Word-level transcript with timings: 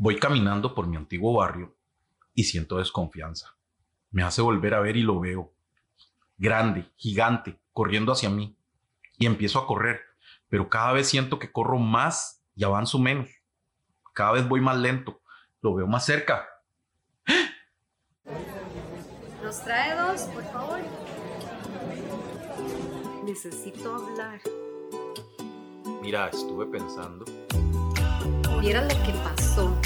Voy 0.00 0.16
caminando 0.16 0.76
por 0.76 0.86
mi 0.86 0.96
antiguo 0.96 1.36
barrio 1.36 1.74
y 2.32 2.44
siento 2.44 2.78
desconfianza. 2.78 3.56
Me 4.12 4.22
hace 4.22 4.40
volver 4.40 4.74
a 4.74 4.80
ver 4.80 4.96
y 4.96 5.02
lo 5.02 5.18
veo. 5.18 5.52
Grande, 6.36 6.88
gigante, 6.94 7.58
corriendo 7.72 8.12
hacia 8.12 8.30
mí. 8.30 8.56
Y 9.18 9.26
empiezo 9.26 9.58
a 9.58 9.66
correr, 9.66 10.00
pero 10.48 10.68
cada 10.68 10.92
vez 10.92 11.08
siento 11.08 11.40
que 11.40 11.50
corro 11.50 11.78
más 11.78 12.44
y 12.54 12.62
avanzo 12.62 13.00
menos. 13.00 13.28
Cada 14.12 14.30
vez 14.32 14.48
voy 14.48 14.60
más 14.60 14.78
lento. 14.78 15.20
Lo 15.62 15.74
veo 15.74 15.88
más 15.88 16.06
cerca. 16.06 16.46
Nos 19.42 19.64
trae 19.64 19.96
dos, 19.96 20.22
por 20.32 20.44
favor. 20.44 20.78
Necesito 23.24 23.96
hablar. 23.96 24.40
Mira, 26.00 26.28
estuve 26.28 26.66
pensando. 26.66 27.24
Viera 28.60 28.82
lo 28.82 28.88
que 28.88 29.12
pasó. 29.24 29.77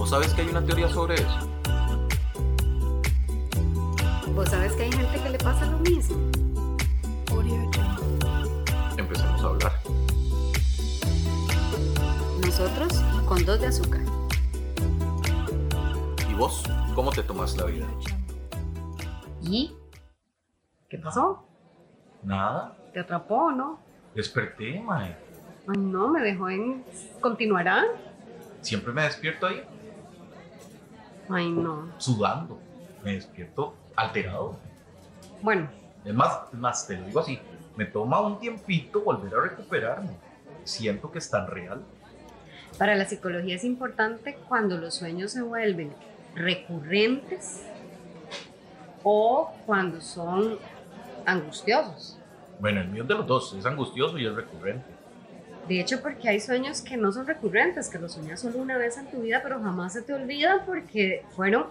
¿Vos 0.00 0.08
sabes 0.08 0.32
que 0.32 0.40
hay 0.40 0.48
una 0.48 0.64
teoría 0.64 0.88
sobre 0.88 1.16
eso? 1.16 1.38
¿Vos 4.34 4.48
sabes 4.48 4.72
que 4.72 4.84
hay 4.84 4.92
gente 4.92 5.22
que 5.22 5.28
le 5.28 5.36
pasa 5.36 5.66
lo 5.66 5.78
mismo? 5.80 6.16
Empecemos 8.96 9.44
a 9.44 9.46
hablar. 9.46 9.72
Nosotros 12.42 13.04
con 13.28 13.44
dos 13.44 13.60
de 13.60 13.66
azúcar. 13.66 14.00
¿Y 16.30 16.32
vos? 16.32 16.64
¿Cómo 16.94 17.12
te 17.12 17.22
tomas 17.22 17.54
la 17.58 17.66
vida? 17.66 17.86
¿Y? 19.42 19.76
¿Qué 20.88 20.96
pasó? 20.96 21.44
Nada. 22.22 22.74
¿Te 22.94 23.00
atrapó 23.00 23.34
o 23.34 23.52
no? 23.52 23.80
Desperté, 24.14 24.80
mae. 24.80 25.14
Ay, 25.68 25.78
no, 25.78 26.08
me 26.08 26.22
dejó 26.22 26.48
en... 26.48 26.86
¿Continuará? 27.20 27.84
Siempre 28.62 28.94
me 28.94 29.02
despierto 29.02 29.46
ahí, 29.46 29.62
Ay, 31.30 31.50
no. 31.50 31.88
sudando. 31.98 32.58
Me 33.04 33.14
despierto 33.14 33.74
alterado. 33.96 34.56
Bueno, 35.42 35.68
Es 36.04 36.14
más, 36.14 36.40
es 36.52 36.58
más, 36.58 36.86
te 36.86 36.96
lo 36.96 37.06
digo 37.06 37.20
así. 37.20 37.38
Me 37.76 37.84
toma 37.86 38.20
un 38.20 38.38
tiempito 38.38 39.00
volver 39.00 39.34
a 39.34 39.40
recuperarme. 39.42 40.10
Siento 40.64 41.10
que 41.10 41.18
es 41.18 41.30
tan 41.30 41.46
real. 41.46 41.82
para 42.78 42.94
la 42.96 43.04
psicología 43.06 43.56
es 43.56 43.64
importante 43.64 44.38
cuando 44.48 44.76
los 44.78 44.94
sueños 44.94 45.32
se 45.32 45.42
vuelven 45.42 45.92
recurrentes 46.34 47.62
o 49.02 49.50
cuando 49.66 50.00
son 50.00 50.58
angustiosos. 51.26 52.18
Bueno, 52.60 52.80
el 52.82 52.88
mío 52.88 53.02
es 53.02 53.08
de 53.08 53.14
los 53.14 53.26
dos. 53.26 53.54
Es 53.54 53.64
angustioso 53.66 54.18
y 54.18 54.26
es 54.26 54.34
recurrente. 54.34 54.84
De 55.70 55.78
hecho, 55.78 56.02
porque 56.02 56.28
hay 56.28 56.40
sueños 56.40 56.80
que 56.82 56.96
no 56.96 57.12
son 57.12 57.28
recurrentes, 57.28 57.88
que 57.88 58.00
los 58.00 58.14
sueñas 58.14 58.40
solo 58.40 58.58
una 58.58 58.76
vez 58.76 58.98
en 58.98 59.06
tu 59.06 59.20
vida, 59.20 59.38
pero 59.40 59.60
jamás 59.60 59.92
se 59.92 60.02
te 60.02 60.12
olvidan 60.12 60.66
porque 60.66 61.22
fueron 61.36 61.66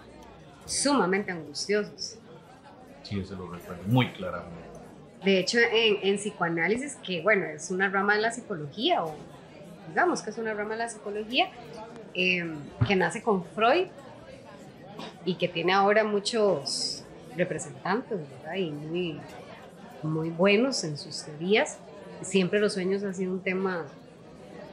sumamente 0.66 1.34
angustiosos. 1.34 2.18
Sí, 3.04 3.20
ese 3.20 3.36
lo 3.36 3.52
recuerdo 3.52 3.84
muy 3.88 4.10
claramente. 4.14 4.70
De 5.22 5.40
hecho, 5.40 5.58
en, 5.60 5.98
en 6.02 6.16
psicoanálisis, 6.16 6.96
que 7.06 7.22
bueno, 7.22 7.46
es 7.48 7.72
una 7.72 7.90
rama 7.90 8.16
de 8.16 8.22
la 8.22 8.32
psicología, 8.32 9.04
o 9.04 9.14
digamos 9.90 10.22
que 10.22 10.30
es 10.30 10.38
una 10.38 10.54
rama 10.54 10.72
de 10.72 10.78
la 10.78 10.88
psicología, 10.88 11.50
eh, 12.14 12.56
que 12.88 12.96
nace 12.96 13.22
con 13.22 13.44
Freud 13.44 13.88
y 15.26 15.36
que 15.36 15.50
tiene 15.50 15.74
ahora 15.74 16.06
muchos 16.06 17.04
representantes, 17.36 18.18
¿verdad? 18.18 18.56
Y 18.56 18.72
muy, 18.72 19.20
muy 20.04 20.30
buenos 20.30 20.86
en 20.86 20.98
sus 20.98 21.22
teorías. 21.22 21.80
Siempre 22.22 22.60
los 22.60 22.74
sueños 22.74 23.04
han 23.04 23.16
sido 23.16 23.32
un 23.32 23.42
tema 23.42 23.86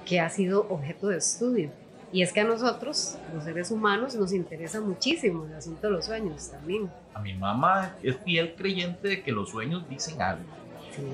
que 0.05 0.21
ha 0.21 0.29
sido 0.29 0.67
objeto 0.69 1.09
de 1.09 1.19
estudio. 1.19 1.71
Y 2.13 2.23
es 2.23 2.33
que 2.33 2.41
a 2.41 2.45
nosotros, 2.45 3.19
los 3.35 3.45
seres 3.45 3.71
humanos, 3.71 4.15
nos 4.15 4.33
interesa 4.33 4.81
muchísimo 4.81 5.45
el 5.47 5.55
asunto 5.55 5.89
de 5.89 5.93
los 5.93 6.05
sueños 6.07 6.49
también. 6.51 6.89
A 7.15 7.21
mi 7.21 7.35
mamá 7.35 7.97
es 8.03 8.17
fiel 8.19 8.55
creyente 8.55 9.09
de 9.09 9.23
que 9.23 9.33
los 9.33 9.51
sueños 9.51 9.89
dicen 9.89 10.21
algo. 10.23 10.45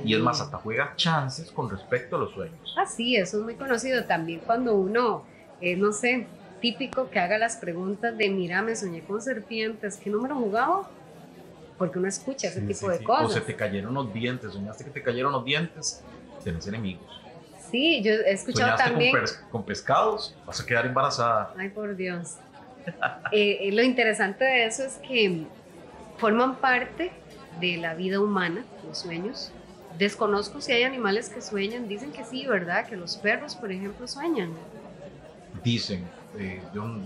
Y 0.05 0.15
es 0.15 0.21
más, 0.21 0.41
hasta 0.41 0.59
juega 0.59 0.93
chances 0.97 1.51
con 1.51 1.69
respecto 1.69 2.17
a 2.17 2.19
los 2.21 2.33
sueños. 2.33 2.75
Ah, 2.79 2.87
sí, 2.87 3.17
eso 3.17 3.39
es 3.39 3.43
muy 3.43 3.55
conocido 3.55 4.05
también 4.05 4.41
cuando 4.47 4.77
uno, 4.77 5.25
eh, 5.61 5.75
no 5.77 5.93
sé, 5.93 6.27
típico 6.61 7.11
que 7.11 7.19
haga 7.19 7.37
las 7.39 7.57
preguntas 7.57 8.17
de, 8.17 8.31
mira, 8.31 8.63
me 8.63 8.77
soñé 8.77 9.01
con 9.03 9.21
serpientes, 9.21 9.97
¿qué 9.97 10.09
número 10.11 10.37
jugaba? 10.37 10.89
Porque 11.79 11.99
uno 11.99 12.07
escucha 12.07 12.47
ese 12.49 12.61
Sí, 12.61 12.67
tipo 12.67 12.81
sí, 12.81 12.89
de 12.89 12.99
sí. 12.99 13.05
cosas. 13.05 13.27
O 13.27 13.31
se 13.31 13.41
te 13.41 13.57
cayeron 13.57 13.95
los 13.95 14.13
dientes, 14.13 14.53
soñaste 14.53 14.85
que 14.85 14.91
te 14.91 15.03
cayeron 15.03 15.33
los 15.33 15.45
dientes, 15.45 16.01
tenés 16.43 16.67
enemigos. 16.67 17.07
Sí, 17.71 18.03
yo 18.03 18.13
he 18.13 18.33
escuchado 18.33 18.73
Soñaste 18.73 18.91
también. 18.91 19.13
con, 19.13 19.21
pes- 19.23 19.45
con 19.51 19.65
pescados, 19.65 20.37
vas 20.47 20.61
a 20.61 20.67
quedar 20.67 20.85
embarazada. 20.87 21.55
Ay, 21.57 21.69
por 21.71 21.97
Dios. 21.97 22.37
Eh, 23.31 23.69
eh, 23.69 23.73
lo 23.73 23.81
interesante 23.83 24.45
de 24.45 24.67
eso 24.67 24.83
es 24.85 24.95
que 25.07 25.45
forman 26.19 26.57
parte 26.57 27.13
de 27.61 27.77
la 27.77 27.95
vida 27.95 28.19
humana, 28.21 28.65
los 28.85 28.99
sueños. 28.99 29.53
Desconozco 29.99 30.61
si 30.61 30.73
hay 30.73 30.83
animales 30.83 31.29
que 31.29 31.41
sueñan, 31.41 31.87
dicen 31.87 32.11
que 32.11 32.25
sí, 32.25 32.45
¿verdad? 32.47 32.87
Que 32.87 32.97
los 32.97 33.17
perros, 33.17 33.55
por 33.55 33.71
ejemplo, 33.71 34.09
sueñan. 34.09 34.53
Dicen, 35.63 36.05
eh, 36.39 36.61
yo 36.75 36.83
no, 36.85 37.03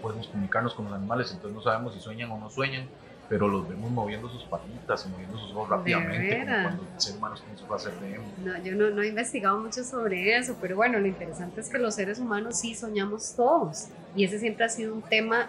podemos 0.00 0.28
comunicarnos 0.28 0.72
con 0.74 0.86
los 0.86 0.94
animales, 0.94 1.30
entonces 1.30 1.54
no 1.54 1.62
sabemos 1.62 1.94
si 1.94 2.00
sueñan 2.00 2.30
o 2.30 2.38
no 2.38 2.48
sueñan, 2.48 2.88
pero 3.32 3.48
los 3.48 3.66
vemos 3.66 3.90
moviendo 3.90 4.28
sus 4.28 4.44
patitas 4.44 5.06
y 5.06 5.08
moviendo 5.08 5.38
sus 5.38 5.52
ojos 5.52 5.70
¿De 5.70 5.76
rápidamente, 5.76 6.38
como 6.40 6.62
cuando 6.64 6.82
el 6.82 7.00
ser 7.00 7.16
humano 7.16 7.34
comenzó 7.40 7.72
a 7.72 7.76
hacer 7.76 7.94
de 7.94 8.14
emo. 8.16 8.24
No, 8.44 8.62
yo 8.62 8.74
no, 8.74 8.90
no 8.90 9.02
he 9.02 9.08
investigado 9.08 9.58
mucho 9.58 9.82
sobre 9.84 10.36
eso, 10.36 10.54
pero 10.60 10.76
bueno, 10.76 11.00
lo 11.00 11.06
interesante 11.06 11.62
es 11.62 11.70
que 11.70 11.78
los 11.78 11.94
seres 11.94 12.18
humanos 12.18 12.60
sí 12.60 12.74
soñamos 12.74 13.34
todos. 13.34 13.88
Y 14.14 14.24
ese 14.24 14.38
siempre 14.38 14.66
ha 14.66 14.68
sido 14.68 14.92
un 14.92 15.00
tema 15.00 15.48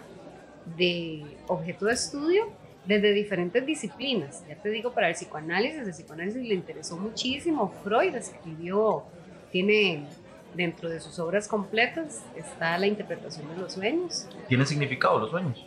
de 0.78 1.26
objeto 1.46 1.84
de 1.84 1.92
estudio 1.92 2.48
desde 2.86 3.12
diferentes 3.12 3.66
disciplinas. 3.66 4.42
Ya 4.48 4.56
te 4.56 4.70
digo, 4.70 4.94
para 4.94 5.10
el 5.10 5.14
psicoanálisis, 5.14 5.80
el 5.80 5.90
psicoanálisis 5.90 6.42
le 6.42 6.54
interesó 6.54 6.96
muchísimo. 6.96 7.70
Freud 7.84 8.14
escribió, 8.14 9.04
tiene 9.52 10.06
dentro 10.54 10.88
de 10.88 11.00
sus 11.00 11.18
obras 11.18 11.48
completas, 11.48 12.24
está 12.34 12.78
la 12.78 12.86
interpretación 12.86 13.46
de 13.54 13.60
los 13.60 13.74
sueños. 13.74 14.26
¿Tienen 14.48 14.66
significado 14.66 15.18
los 15.18 15.28
sueños? 15.28 15.66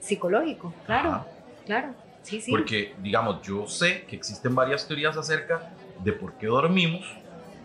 Psicológico, 0.00 0.74
claro, 0.84 1.08
Ajá. 1.10 1.28
claro. 1.64 1.94
Sí, 2.22 2.40
sí. 2.40 2.50
Porque, 2.50 2.94
digamos, 2.98 3.42
yo 3.42 3.66
sé 3.66 4.06
que 4.06 4.16
existen 4.16 4.54
varias 4.54 4.86
teorías 4.86 5.16
acerca 5.16 5.62
de 5.98 6.12
por 6.12 6.36
qué 6.36 6.46
dormimos, 6.46 7.04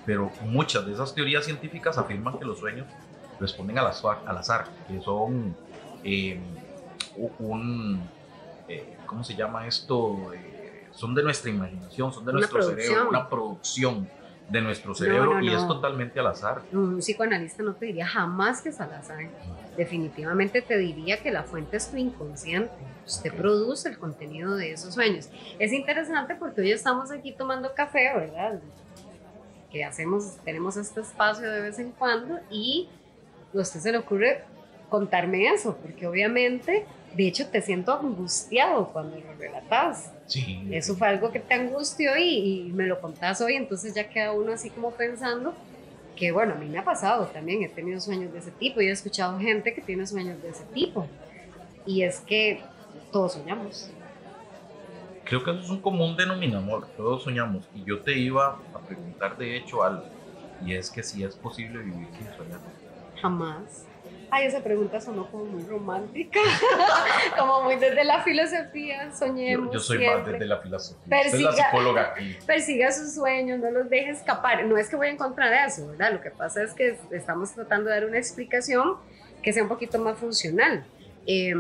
pero 0.06 0.31
muchas 0.41 0.85
de 0.85 0.94
esas 0.94 1.13
teorías 1.13 1.46
científicas 1.46 1.97
afirman 1.97 2.38
que 2.38 2.46
los 2.46 2.59
sueños 2.59 2.88
responden 3.40 3.78
al 3.79 3.88
azar, 3.88 4.22
al 4.25 4.38
azar 4.38 4.69
que 4.88 5.01
son 5.01 5.57
eh, 6.03 6.40
u- 7.16 7.34
un, 7.40 8.09
eh, 8.67 9.00
¿cómo 9.06 9.23
se 9.23 9.35
llama 9.35 9.67
esto? 9.67 10.31
Eh, 10.34 10.88
son 10.91 11.13
de 11.16 11.23
nuestra 11.23 11.50
imaginación, 11.52 12.13
son 12.13 12.25
de 12.25 12.31
Una 12.31 12.40
nuestro 12.40 12.62
cerebro, 12.62 13.09
una 13.09 13.28
producción 13.29 14.09
de 14.50 14.61
nuestro 14.61 14.94
cerebro 14.94 15.35
no, 15.35 15.41
y 15.41 15.53
es 15.53 15.67
totalmente 15.67 16.19
al 16.19 16.28
azar. 16.28 16.61
un 16.72 17.00
psicoanalista 17.00 17.63
no 17.63 17.73
te 17.73 17.88
diría 17.88 18.06
jamás 18.06 18.61
que 18.61 18.69
es 18.69 18.79
al 18.79 18.94
azar. 18.94 19.28
Definitivamente 19.75 20.61
te 20.61 20.78
diría 20.78 21.17
que 21.17 21.31
la 21.31 21.44
fuente 21.44 21.78
es 21.78 21.89
tu 21.89 21.97
inconsciente. 21.97 22.72
Usted 23.05 23.34
produce 23.34 23.89
el 23.89 23.97
contenido 23.97 24.55
de 24.55 24.72
esos 24.72 24.94
sueños. 24.94 25.29
Es 25.59 25.73
interesante 25.73 26.35
porque 26.35 26.61
hoy 26.61 26.72
estamos 26.72 27.11
aquí 27.11 27.31
tomando 27.31 27.73
café, 27.73 28.11
¿verdad? 28.16 28.59
Que 29.72 29.84
hacemos, 29.84 30.38
tenemos 30.44 30.78
este 30.78 31.01
espacio 31.01 31.50
de 31.50 31.61
vez 31.61 31.79
en 31.79 31.91
cuando 31.91 32.39
y 32.50 32.88
a 33.53 33.57
usted 33.57 33.79
se 33.79 33.91
le 33.91 33.97
ocurre 33.97 34.44
contarme 34.89 35.47
eso, 35.47 35.78
porque 35.81 36.07
obviamente, 36.07 36.85
de 37.16 37.28
hecho, 37.28 37.48
te 37.48 37.62
siento 37.62 37.94
angustiado 37.94 38.90
cuando 38.90 39.18
lo 39.18 39.34
relatas. 39.36 40.12
Sí. 40.28 40.68
Eso 40.72 40.96
fue 40.96 41.08
algo 41.08 41.31
que 41.31 41.40
te 41.40 41.53
angustió 41.53 42.18
y, 42.18 42.68
y 42.68 42.74
me 42.74 42.86
lo 42.86 43.00
contás 43.00 43.42
hoy, 43.42 43.56
entonces 43.56 43.94
ya 43.94 44.09
queda 44.09 44.31
uno 44.31 44.53
así 44.53 44.70
como 44.70 44.92
pensando 44.92 45.53
que 46.16 46.31
bueno, 46.31 46.53
a 46.53 46.56
mí 46.56 46.68
me 46.68 46.80
ha 46.80 46.84
pasado 46.84 47.26
también, 47.28 47.62
he 47.64 47.70
tenido 47.70 48.00
sueños 48.00 48.31
de 48.34 48.40
ese 48.40 48.52
tipo 48.52 48.82
y 48.82 48.88
he 48.88 48.91
escuchado 48.91 49.38
gente 49.40 49.73
que 49.73 49.82
tiene 49.82 50.08
sueños 50.08 50.41
de 50.41 50.50
ese 50.50 50.64
tipo. 50.73 51.08
Y 51.85 52.02
es 52.03 52.20
que 52.22 52.62
todos 53.12 53.34
soñamos. 53.34 53.91
Creo 55.26 55.44
que 55.44 55.52
eso 55.52 55.61
es 55.61 55.70
un 55.70 55.82
común 55.82 56.16
denominador, 56.16 56.88
todos 56.96 57.23
soñamos. 57.23 57.68
Y 57.76 57.84
yo 57.84 58.00
te 58.02 58.18
iba 58.18 58.59
a 58.73 58.79
preguntar 58.79 59.38
de 59.38 59.58
hecho 59.58 59.84
algo, 59.84 60.06
y 60.66 60.73
es 60.73 60.90
que 60.90 61.03
si 61.03 61.23
es 61.23 61.35
posible 61.35 61.79
vivir 61.79 62.08
sin 62.18 62.28
soñar. 62.38 62.59
Jamás. 63.22 63.85
Ay, 64.31 64.47
esa 64.47 64.61
pregunta 64.61 64.99
sonó 64.99 65.29
como 65.31 65.45
muy 65.45 65.63
romántica, 65.63 66.39
como 67.37 67.63
muy 67.63 67.75
desde 67.75 68.03
la 68.03 68.22
filosofía, 68.23 69.11
soñemos. 69.13 69.67
Yo, 69.67 69.73
yo 69.73 69.79
soy 69.79 69.97
siempre. 69.99 70.22
más 70.22 70.31
desde 70.31 70.45
la 70.45 70.57
filosofía. 70.59 71.01
Usted 71.03 71.17
es 71.35 71.41
la 71.41 71.49
Persiga- 71.51 71.66
psicóloga 71.66 72.01
aquí. 72.11 72.37
persiga 72.45 72.91
sus 72.91 73.13
sueños, 73.13 73.59
no 73.59 73.72
los 73.72 73.89
deje 73.89 74.09
escapar. 74.11 74.66
No 74.66 74.77
es 74.77 74.89
que 74.89 74.95
voy 74.95 75.07
en 75.07 75.17
contra 75.17 75.49
de 75.49 75.66
eso, 75.66 75.87
¿verdad? 75.87 76.13
Lo 76.13 76.22
que 76.22 76.31
pasa 76.31 76.63
es 76.63 76.73
que 76.73 76.97
estamos 77.11 77.51
tratando 77.53 77.89
de 77.89 77.95
dar 77.99 78.05
una 78.05 78.17
explicación 78.17 78.95
que 79.41 79.53
sea 79.53 79.63
un 79.63 79.69
poquito 79.69 79.99
más 79.99 80.17
funcional. 80.17 80.85
Eh, 81.27 81.53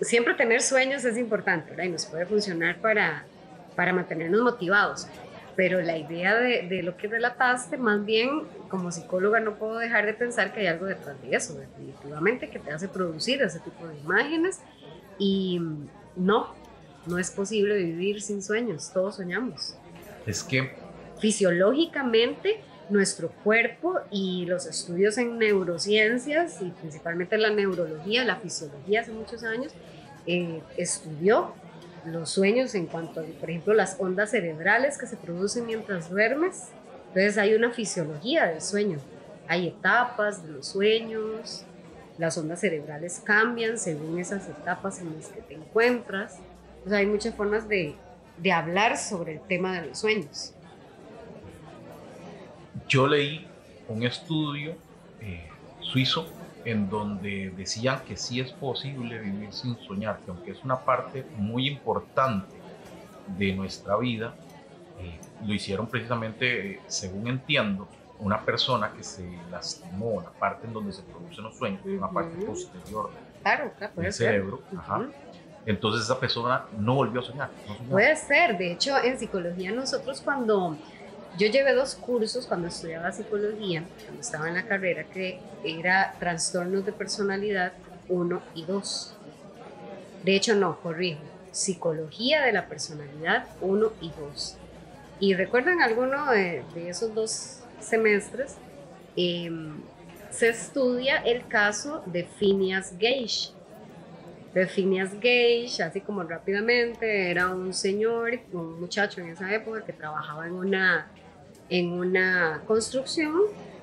siempre 0.00 0.34
tener 0.34 0.60
sueños 0.62 1.04
es 1.04 1.16
importante, 1.16 1.70
¿verdad? 1.70 1.84
Y 1.84 1.88
nos 1.90 2.06
puede 2.06 2.26
funcionar 2.26 2.76
para, 2.78 3.24
para 3.76 3.92
mantenernos 3.92 4.40
motivados. 4.42 5.06
Pero 5.58 5.80
la 5.82 5.98
idea 5.98 6.36
de, 6.36 6.68
de, 6.68 6.84
lo 6.84 6.96
que 6.96 7.08
relataste, 7.08 7.78
más 7.78 8.04
bien 8.04 8.44
como 8.68 8.92
psicóloga 8.92 9.40
no 9.40 9.58
puedo 9.58 9.76
dejar 9.78 10.06
de 10.06 10.14
pensar 10.14 10.52
que 10.52 10.60
hay 10.60 10.66
algo 10.68 10.86
detrás 10.86 11.20
de 11.20 11.34
eso, 11.34 11.54
definitivamente, 11.54 12.48
que 12.48 12.60
te 12.60 12.70
hace 12.70 12.86
producir 12.86 13.42
ese 13.42 13.58
tipo 13.58 13.88
de 13.88 13.98
imágenes 13.98 14.60
y 15.18 15.60
no, 16.14 16.54
no 17.06 17.18
es 17.18 17.32
posible 17.32 17.76
vivir 17.76 18.22
sin 18.22 18.40
sueños, 18.40 18.92
todos 18.94 19.16
soñamos. 19.16 19.74
Es 20.26 20.44
que 20.44 20.76
fisiológicamente 21.18 22.60
nuestro 22.88 23.28
cuerpo 23.42 23.96
y 24.12 24.46
los 24.46 24.64
estudios 24.64 25.18
en 25.18 25.38
neurociencias 25.38 26.62
y 26.62 26.70
principalmente 26.70 27.36
la 27.36 27.50
neurología, 27.50 28.24
la 28.24 28.36
fisiología 28.36 29.00
hace 29.00 29.10
muchos 29.10 29.42
años, 29.42 29.72
eh, 30.24 30.62
estudió 30.76 31.52
los 32.04 32.30
sueños 32.30 32.74
en 32.74 32.86
cuanto 32.86 33.20
a, 33.20 33.24
por 33.24 33.50
ejemplo, 33.50 33.74
las 33.74 33.96
ondas 33.98 34.30
cerebrales 34.30 34.98
que 34.98 35.06
se 35.06 35.16
producen 35.16 35.66
mientras 35.66 36.10
duermes. 36.10 36.68
Entonces 37.08 37.38
hay 37.38 37.54
una 37.54 37.70
fisiología 37.70 38.46
del 38.46 38.60
sueño, 38.60 38.98
hay 39.46 39.68
etapas 39.68 40.44
de 40.44 40.52
los 40.52 40.66
sueños, 40.66 41.64
las 42.18 42.36
ondas 42.36 42.60
cerebrales 42.60 43.20
cambian 43.24 43.78
según 43.78 44.18
esas 44.18 44.48
etapas 44.48 45.00
en 45.00 45.14
las 45.16 45.28
que 45.28 45.40
te 45.40 45.54
encuentras. 45.54 46.38
O 46.86 46.94
hay 46.94 47.06
muchas 47.06 47.34
formas 47.34 47.68
de, 47.68 47.94
de 48.38 48.52
hablar 48.52 48.96
sobre 48.96 49.34
el 49.34 49.40
tema 49.40 49.80
de 49.80 49.88
los 49.88 49.98
sueños. 49.98 50.52
Yo 52.88 53.06
leí 53.06 53.46
un 53.88 54.02
estudio 54.02 54.74
eh, 55.20 55.48
suizo 55.80 56.26
en 56.70 56.90
donde 56.90 57.50
decían 57.56 58.00
que 58.06 58.16
sí 58.16 58.40
es 58.40 58.52
posible 58.52 59.18
vivir 59.18 59.52
sin 59.54 59.78
soñar, 59.78 60.18
que 60.18 60.30
aunque 60.30 60.50
es 60.50 60.62
una 60.62 60.78
parte 60.80 61.24
muy 61.36 61.66
importante 61.66 62.54
de 63.38 63.54
nuestra 63.54 63.96
vida, 63.96 64.34
eh, 65.00 65.18
lo 65.46 65.54
hicieron 65.54 65.86
precisamente, 65.86 66.72
eh, 66.72 66.80
según 66.86 67.28
entiendo, 67.28 67.88
una 68.18 68.44
persona 68.44 68.92
que 68.92 69.02
se 69.02 69.26
lastimó 69.50 70.20
la 70.20 70.30
parte 70.30 70.66
en 70.66 70.74
donde 70.74 70.92
se 70.92 71.02
producen 71.02 71.44
los 71.44 71.56
sueños, 71.56 71.80
una 71.86 72.10
parte 72.10 72.44
posterior 72.44 73.10
claro, 73.42 73.72
claro, 73.78 73.92
del 73.96 74.12
cerebro. 74.12 74.62
Entonces 75.64 76.04
esa 76.04 76.18
persona 76.18 76.64
no 76.78 76.96
volvió 76.96 77.20
a 77.20 77.24
soñar. 77.24 77.50
Puede 77.88 78.14
ser, 78.16 78.58
de 78.58 78.72
hecho 78.72 78.96
en 79.02 79.18
psicología 79.18 79.72
nosotros 79.72 80.20
cuando 80.20 80.76
yo 81.36 81.46
llevé 81.48 81.74
dos 81.74 81.94
cursos 81.94 82.46
cuando 82.46 82.68
estudiaba 82.68 83.12
psicología, 83.12 83.84
cuando 84.04 84.20
estaba 84.20 84.48
en 84.48 84.54
la 84.54 84.66
carrera, 84.66 85.04
que 85.04 85.40
era 85.64 86.14
trastornos 86.18 86.86
de 86.86 86.92
personalidad 86.92 87.72
1 88.08 88.42
y 88.54 88.64
2. 88.64 89.14
De 90.24 90.36
hecho, 90.36 90.54
no, 90.54 90.80
corrijo, 90.80 91.20
psicología 91.52 92.42
de 92.42 92.52
la 92.52 92.66
personalidad 92.66 93.46
1 93.60 93.92
y 94.00 94.10
2. 94.18 94.56
Y 95.20 95.34
recuerdan 95.34 95.82
alguno 95.82 96.30
de, 96.30 96.62
esos 96.86 97.14
dos 97.14 97.60
semestres, 97.80 98.56
em, 99.16 99.80
se 100.30 100.48
estudia 100.48 101.16
el 101.18 101.46
caso 101.46 102.02
de 102.06 102.24
Phineas 102.24 102.94
Gage. 102.98 103.50
De 104.54 104.66
Phineas 104.66 105.14
Gage, 105.14 105.82
así 105.82 106.00
como 106.00 106.22
rápidamente, 106.22 107.30
era 107.30 107.48
un 107.48 107.74
señor, 107.74 108.40
un 108.52 108.80
muchacho 108.80 109.20
en 109.20 109.28
esa 109.28 109.52
época 109.52 109.84
que 109.84 109.92
trabajaba 109.92 110.46
en 110.46 110.54
una 110.54 111.10
en 111.70 111.92
una 111.92 112.62
construcción 112.66 113.34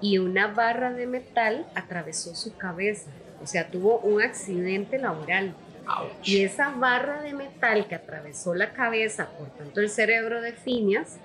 y 0.02 0.18
una 0.18 0.48
barra 0.48 0.94
de 0.94 1.08
metal 1.08 1.66
atravesó 1.76 2.36
su 2.36 2.56
cabeza. 2.56 3.10
O 3.42 3.48
sea, 3.48 3.70
tuvo 3.70 4.00
un 4.00 4.22
accidente 4.22 4.98
laboral. 4.98 5.56
Y 6.24 6.42
esa 6.42 6.72
barra 6.72 7.22
de 7.22 7.34
metal 7.34 7.88
que 7.88 7.96
atravesó 7.96 8.56
la 8.56 8.74
cabeza, 8.74 9.30
por 9.38 9.50
tanto 9.50 9.82
el 9.82 9.90
cerebro 9.90 10.42
de 10.42 10.54
Phineas, 10.54 11.18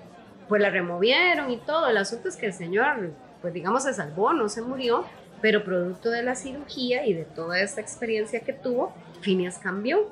pues 0.47 0.61
la 0.61 0.69
removieron 0.69 1.49
y 1.49 1.57
todo. 1.57 1.87
El 1.87 1.97
asunto 1.97 2.29
es 2.29 2.35
que 2.35 2.47
el 2.47 2.53
señor, 2.53 3.11
pues 3.41 3.53
digamos, 3.53 3.83
se 3.83 3.93
salvó, 3.93 4.33
no 4.33 4.49
se 4.49 4.61
murió, 4.61 5.05
pero 5.41 5.63
producto 5.63 6.11
de 6.11 6.21
la 6.21 6.35
cirugía 6.35 7.05
y 7.05 7.13
de 7.13 7.23
toda 7.23 7.59
esta 7.59 7.81
experiencia 7.81 8.41
que 8.41 8.53
tuvo, 8.53 8.93
Phineas 9.21 9.57
cambió. 9.57 10.09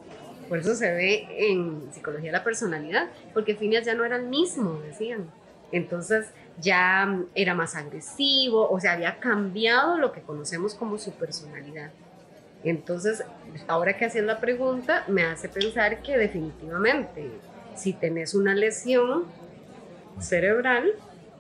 Por 0.48 0.57
eso 0.57 0.74
se 0.74 0.92
ve 0.92 1.28
en 1.52 1.94
psicología 1.94 2.31
la 2.31 2.44
personalidad, 2.44 3.07
porque 3.36 3.56
Phineas 3.56 3.86
ya 3.86 3.94
no 3.94 4.04
era 4.04 4.16
el 4.16 4.28
mismo, 4.28 4.80
decían. 4.80 5.30
Entonces 5.71 6.27
ya 6.60 7.24
era 7.36 7.54
más 7.54 7.75
agresivo, 7.75 8.69
o 8.69 8.80
sea, 8.80 8.94
había 8.94 9.19
cambiado 9.19 9.98
lo 9.98 10.12
que 10.12 10.21
conocemos 10.21 10.74
como 10.75 10.98
su 10.98 11.12
personalidad. 11.12 11.92
Entonces, 12.63 13.24
ahora 13.68 13.95
que 13.95 14.06
haces 14.06 14.24
la 14.24 14.39
pregunta, 14.39 15.06
me 15.07 15.24
hace 15.24 15.48
pensar 15.48 16.01
que 16.01 16.18
definitivamente, 16.18 17.31
si 17.75 17.94
tenés 17.94 18.33
una 18.33 18.54
lesión 18.54 19.25
cerebral, 20.19 20.92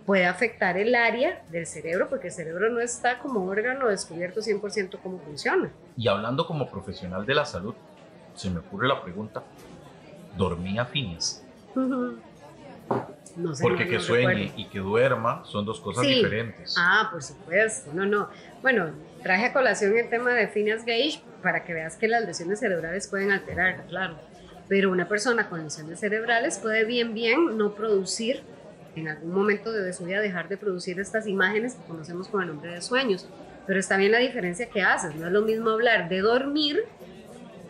puede 0.05 0.25
afectar 0.25 0.77
el 0.77 0.95
área 0.95 1.43
del 1.51 1.67
cerebro, 1.67 2.07
porque 2.09 2.27
el 2.27 2.33
cerebro 2.33 2.69
no 2.69 2.79
está 2.79 3.19
como 3.19 3.45
órgano 3.45 3.89
descubierto 3.89 4.39
100% 4.39 4.97
cómo 5.03 5.19
funciona. 5.19 5.69
Y 5.97 6.07
hablando 6.07 6.47
como 6.47 6.69
profesional 6.69 7.25
de 7.25 7.35
la 7.35 7.45
salud, 7.45 7.75
se 8.33 8.49
me 8.49 8.59
ocurre 8.59 8.87
la 8.87 9.03
pregunta, 9.03 9.43
¿dormía 10.37 10.85
fines? 10.85 11.43
Porque 13.61 13.87
que 13.87 13.99
sueñe 13.99 14.51
y 14.55 14.65
que 14.65 14.79
duerma 14.79 15.43
son 15.45 15.65
dos 15.65 15.79
cosas 15.79 16.05
diferentes. 16.05 16.75
Ah, 16.77 17.09
por 17.11 17.21
supuesto. 17.21 17.91
No, 17.93 18.05
no. 18.05 18.29
Bueno, 18.61 18.91
traje 19.23 19.45
a 19.45 19.53
colación 19.53 19.97
el 19.97 20.09
tema 20.09 20.33
de 20.33 20.47
Phineas 20.47 20.85
Gage 20.85 21.21
para 21.41 21.63
que 21.63 21.73
veas 21.73 21.95
que 21.95 22.07
las 22.07 22.25
lesiones 22.25 22.59
cerebrales 22.59 23.07
pueden 23.07 23.31
alterar, 23.31 23.85
claro. 23.87 24.17
Pero 24.67 24.91
una 24.91 25.07
persona 25.07 25.49
con 25.49 25.63
lesiones 25.63 25.99
cerebrales 25.99 26.59
puede 26.59 26.85
bien, 26.85 27.13
bien 27.13 27.57
no 27.57 27.73
producir, 27.73 28.43
en 28.95 29.07
algún 29.07 29.31
momento 29.31 29.71
de 29.71 29.93
su 29.93 30.05
vida 30.05 30.19
dejar 30.19 30.49
de 30.49 30.57
producir 30.57 30.99
estas 30.99 31.27
imágenes 31.27 31.75
que 31.75 31.83
conocemos 31.85 32.27
con 32.27 32.41
el 32.41 32.49
nombre 32.49 32.71
de 32.71 32.81
sueños. 32.81 33.27
Pero 33.65 33.79
está 33.79 33.97
bien 33.97 34.11
la 34.11 34.17
diferencia 34.17 34.69
que 34.69 34.81
haces. 34.81 35.15
No 35.15 35.27
es 35.27 35.31
lo 35.31 35.41
mismo 35.41 35.69
hablar 35.69 36.09
de 36.09 36.19
dormir 36.19 36.83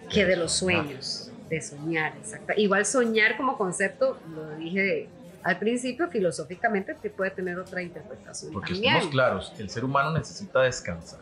que 0.09 0.25
de 0.25 0.35
los 0.35 0.53
sueños, 0.53 1.31
de 1.49 1.61
soñar. 1.61 2.13
Exacto. 2.17 2.53
Igual 2.55 2.85
soñar 2.85 3.37
como 3.37 3.57
concepto, 3.57 4.17
lo 4.33 4.55
dije 4.55 5.09
al 5.43 5.59
principio 5.59 6.09
filosóficamente 6.09 6.95
puede 7.09 7.31
tener 7.31 7.57
otra 7.59 7.81
interpretación. 7.81 8.51
Porque 8.53 8.73
estamos 8.73 9.07
claros, 9.07 9.53
el 9.57 9.69
ser 9.69 9.85
humano 9.85 10.11
necesita 10.11 10.61
descansar. 10.61 11.19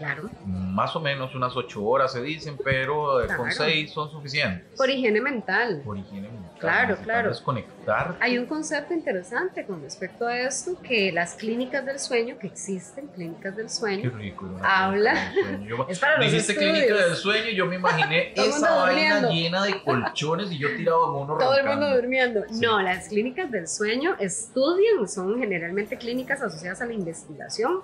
Claro. 0.00 0.30
Más 0.46 0.96
o 0.96 1.00
menos 1.00 1.34
unas 1.34 1.54
ocho 1.54 1.84
horas 1.84 2.14
se 2.14 2.22
dicen, 2.22 2.56
pero 2.64 3.18
con 3.36 3.52
seis 3.52 3.92
son 3.92 4.10
suficientes. 4.10 4.66
Por 4.74 4.88
higiene 4.88 5.20
mental. 5.20 5.82
Por 5.84 5.98
higiene 5.98 6.30
mental. 6.30 6.50
Claro, 6.58 6.96
claro. 7.02 7.28
Desconectar. 7.28 8.16
Hay 8.18 8.38
un 8.38 8.46
concepto 8.46 8.94
interesante 8.94 9.66
con 9.66 9.82
respecto 9.82 10.26
a 10.26 10.38
esto, 10.38 10.80
que 10.80 11.12
las 11.12 11.34
clínicas 11.34 11.84
del 11.84 11.98
sueño, 11.98 12.38
que 12.38 12.46
existen 12.46 13.08
clínicas 13.08 13.54
del 13.54 13.68
sueño, 13.68 14.10
Qué 14.10 14.16
rico, 14.16 14.48
habla. 14.62 15.34
es 15.88 15.98
para 15.98 16.16
los 16.16 16.32
Dijiste 16.32 16.56
clínica 16.56 16.94
del 16.94 17.14
sueño, 17.14 17.50
yo 17.50 17.66
me 17.66 17.76
imaginé 17.76 18.32
esa 18.36 18.76
vaina 18.76 19.28
llena 19.28 19.64
de 19.64 19.82
colchones 19.82 20.50
y 20.50 20.56
yo 20.56 20.74
tirado 20.78 21.08
en 21.08 21.24
uno 21.24 21.36
Todo 21.36 21.58
el 21.58 21.66
mundo 21.66 21.94
durmiendo. 21.94 22.44
No, 22.52 22.80
las 22.80 23.08
clínicas 23.08 23.50
del 23.50 23.68
sueño 23.68 24.16
estudian, 24.18 25.06
son 25.06 25.38
generalmente 25.38 25.98
clínicas 25.98 26.40
asociadas 26.40 26.80
a 26.80 26.86
la 26.86 26.94
investigación 26.94 27.82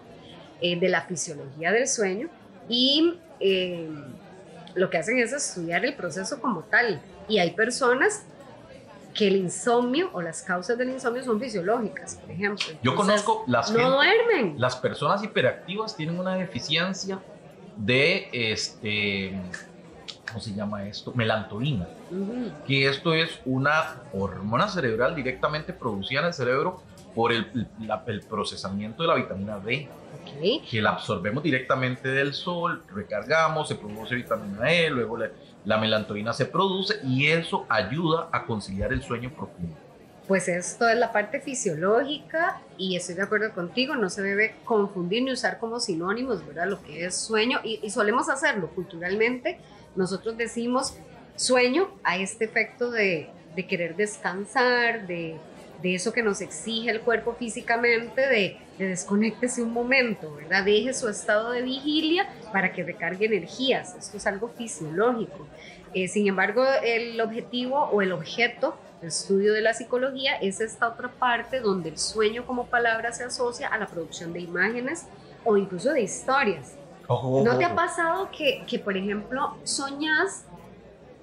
eh, 0.60 0.78
de 0.78 0.88
la 0.88 1.02
fisiología 1.02 1.72
del 1.72 1.86
sueño 1.86 2.28
y 2.68 3.14
eh, 3.40 3.88
lo 4.74 4.90
que 4.90 4.98
hacen 4.98 5.18
es 5.18 5.32
estudiar 5.32 5.84
el 5.84 5.94
proceso 5.94 6.40
como 6.40 6.62
tal. 6.62 7.00
Y 7.28 7.38
hay 7.38 7.52
personas 7.52 8.24
que 9.14 9.28
el 9.28 9.36
insomnio 9.36 10.10
o 10.12 10.20
las 10.20 10.42
causas 10.42 10.76
del 10.76 10.90
insomnio 10.90 11.24
son 11.24 11.40
fisiológicas, 11.40 12.16
por 12.16 12.30
ejemplo. 12.30 12.66
Yo 12.82 12.94
conozco 12.94 13.44
las 13.46 13.70
no 13.70 13.90
duermen. 13.90 14.54
Las 14.58 14.76
personas 14.76 15.22
hiperactivas 15.22 15.96
tienen 15.96 16.20
una 16.20 16.34
deficiencia 16.34 17.18
de 17.76 18.28
este 18.32 19.38
¿cómo 20.26 20.40
se 20.40 20.54
llama 20.54 20.86
esto? 20.86 21.12
Melantonina. 21.14 21.88
Que 22.66 22.88
esto 22.88 23.14
es 23.14 23.40
una 23.44 24.02
hormona 24.12 24.68
cerebral 24.68 25.14
directamente 25.14 25.72
producida 25.72 26.20
en 26.20 26.26
el 26.26 26.34
cerebro 26.34 26.82
por 27.16 27.32
el, 27.32 27.66
el 28.06 28.20
procesamiento 28.20 29.02
de 29.02 29.08
la 29.08 29.14
vitamina 29.14 29.58
D 29.58 29.88
que 30.70 30.82
la 30.82 30.90
absorbemos 30.90 31.42
directamente 31.42 32.08
del 32.08 32.34
sol, 32.34 32.82
recargamos, 32.94 33.68
se 33.68 33.74
produce 33.76 34.14
vitamina 34.14 34.70
E, 34.70 34.90
luego 34.90 35.16
la, 35.16 35.78
melantonina 35.78 36.34
se 36.34 36.44
produce 36.44 37.00
y 37.02 37.28
eso 37.28 37.64
ayuda 37.70 38.28
a 38.30 38.44
conciliar 38.44 38.92
el 38.92 39.02
sueño 39.02 39.30
profundo. 39.30 39.74
Pues 40.28 40.46
esto 40.48 40.86
es 40.88 40.98
la 40.98 41.10
parte 41.10 41.40
fisiológica 41.40 42.60
y 42.76 42.96
estoy 42.96 43.14
de 43.14 43.22
acuerdo 43.22 43.50
contigo, 43.54 43.94
no 43.94 44.10
se 44.10 44.22
debe 44.22 44.56
confundir 44.64 45.22
ni 45.22 45.32
usar 45.32 45.58
como 45.58 45.80
sinónimos, 45.80 46.46
¿verdad? 46.46 46.66
Lo 46.66 46.82
que 46.82 47.06
es 47.06 47.16
sueño 47.16 47.60
y, 47.64 47.80
y 47.82 47.90
solemos 47.90 48.28
hacerlo 48.28 48.68
culturalmente. 48.74 49.58
Nosotros 49.94 50.36
decimos 50.36 50.98
sueño 51.36 51.88
a 52.04 52.18
este 52.18 52.44
efecto 52.44 52.90
de, 52.90 53.30
de 53.54 53.66
querer 53.66 53.96
descansar, 53.96 55.06
de 55.06 55.36
de 55.82 55.94
eso 55.94 56.12
que 56.12 56.22
nos 56.22 56.40
exige 56.40 56.90
el 56.90 57.00
cuerpo 57.00 57.34
físicamente, 57.34 58.20
de, 58.20 58.58
de 58.78 58.88
desconectese 58.88 59.62
un 59.62 59.72
momento, 59.72 60.34
¿verdad? 60.34 60.64
Deje 60.64 60.92
su 60.94 61.08
estado 61.08 61.50
de 61.50 61.62
vigilia 61.62 62.28
para 62.52 62.72
que 62.72 62.82
recargue 62.82 63.26
energías. 63.26 63.94
Esto 63.98 64.16
es 64.16 64.26
algo 64.26 64.48
fisiológico. 64.48 65.46
Eh, 65.94 66.08
sin 66.08 66.26
embargo, 66.28 66.64
el 66.82 67.20
objetivo 67.20 67.84
o 67.84 68.02
el 68.02 68.12
objeto 68.12 68.76
estudio 69.02 69.52
de 69.52 69.60
la 69.60 69.74
psicología 69.74 70.36
es 70.36 70.60
esta 70.60 70.88
otra 70.88 71.10
parte 71.10 71.60
donde 71.60 71.90
el 71.90 71.98
sueño 71.98 72.46
como 72.46 72.66
palabra 72.66 73.12
se 73.12 73.24
asocia 73.24 73.68
a 73.68 73.78
la 73.78 73.86
producción 73.86 74.32
de 74.32 74.40
imágenes 74.40 75.06
o 75.44 75.56
incluso 75.56 75.92
de 75.92 76.02
historias. 76.02 76.74
Ojo, 77.08 77.42
¿No 77.44 77.56
te 77.56 77.64
ha 77.64 77.74
pasado 77.74 78.30
que, 78.36 78.64
que, 78.66 78.78
por 78.78 78.96
ejemplo, 78.96 79.56
soñas 79.62 80.44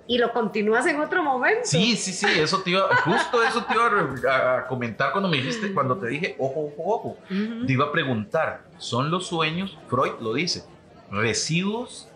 y 0.05 0.17
lo 0.17 0.33
continúas 0.33 0.85
en 0.87 0.99
otro 0.99 1.23
momento? 1.23 1.61
Sí, 1.63 1.95
sí, 1.95 2.11
sí, 2.11 2.27
eso 2.37 2.61
te 2.61 2.71
iba, 2.71 2.93
justo 3.03 3.41
eso 3.43 3.63
te 3.63 3.73
iba 3.73 4.31
a, 4.31 4.57
a 4.57 4.67
comentar 4.67 5.11
cuando 5.11 5.29
me 5.29 5.37
dijiste, 5.37 5.73
cuando 5.73 5.97
te 5.97 6.07
dije, 6.07 6.35
ojo, 6.39 6.71
ojo, 6.75 6.95
ojo. 6.95 7.17
Ujú. 7.29 7.65
Te 7.65 7.73
iba 7.73 7.85
a 7.85 7.91
preguntar, 7.91 8.63
¿son 8.77 9.09
los 9.09 9.27
sueños, 9.27 9.77
Freud 9.87 10.13
lo 10.19 10.33
dice, 10.33 10.63
residuos 11.09 12.09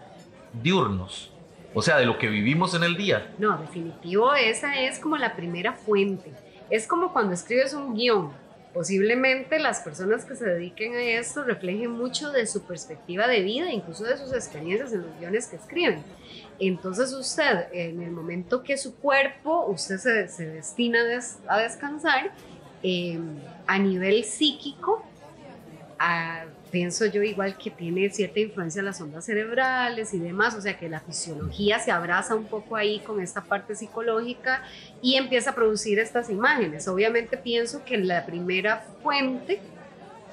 diurnos? 0.54 1.32
O 1.74 1.82
sea, 1.82 1.98
de 1.98 2.06
lo 2.06 2.18
que 2.18 2.28
vivimos 2.28 2.74
en 2.74 2.84
el 2.84 2.98
día. 2.98 3.34
No, 3.38 3.58
definitivo, 3.58 4.34
esa 4.34 4.80
es 4.80 5.00
como 5.00 5.16
la 5.18 5.36
primera 5.36 5.74
fuente. 5.74 6.34
Es 6.70 6.88
como 6.88 7.14
cuando 7.14 7.34
escribes 7.34 7.74
un 7.74 7.94
guion. 7.94 8.32
Posiblemente 8.78 9.58
las 9.58 9.80
personas 9.80 10.24
que 10.24 10.36
se 10.36 10.46
dediquen 10.46 10.94
a 10.94 11.02
esto 11.02 11.44
reflejen 11.44 11.90
mucho 11.90 12.30
de 12.32 12.46
su 12.46 12.62
perspectiva 12.62 13.28
de 13.28 13.42
vida, 13.42 13.72
incluso 13.72 14.04
de 14.04 14.16
sus 14.18 14.32
experiencias 14.34 14.94
en 14.94 15.02
los 15.02 15.18
guiones 15.20 15.48
que 15.48 15.56
escriben. 15.56 16.04
Entonces 16.60 17.12
usted, 17.12 17.70
en 17.74 18.04
el 18.04 18.12
momento 18.12 18.62
que 18.62 18.78
su 18.78 18.96
cuerpo, 18.98 19.66
usted 19.66 19.98
se, 20.28 20.46
destina 20.46 21.02
a, 21.02 21.04
des- 21.06 21.40
a 21.48 21.58
descansar, 21.58 22.32
eh, 22.84 23.18
a 23.66 23.80
nivel 23.80 24.24
psíquico, 24.24 25.04
a- 25.98 26.46
pienso 26.72 27.06
yo 27.06 27.22
igual 27.24 27.58
que 27.58 27.72
tiene 27.72 28.10
cierta 28.10 28.40
influencia 28.40 28.82
las 28.82 29.00
ondas 29.02 29.26
cerebrales 29.26 30.14
y 30.14 30.20
demás, 30.20 30.56
o 30.56 30.62
sea 30.62 30.78
que 30.78 30.90
la 30.90 31.00
fisiología 31.00 31.80
se 31.80 31.92
abraza 31.92 32.36
un 32.36 32.46
poco 32.46 32.76
ahí 32.76 33.00
con 33.00 33.22
esta 33.22 33.42
parte 33.42 33.76
psicológica 33.76 34.64
y 35.02 35.16
empieza 35.16 35.52
a 35.52 35.56
producir 35.56 36.00
estas 36.00 36.30
imágenes. 36.30 36.88
Obviamente 36.88 37.38
pienso 37.38 37.84
que 37.86 37.98
la 37.98 38.26
primera 38.26 38.84
fuente, 39.02 39.60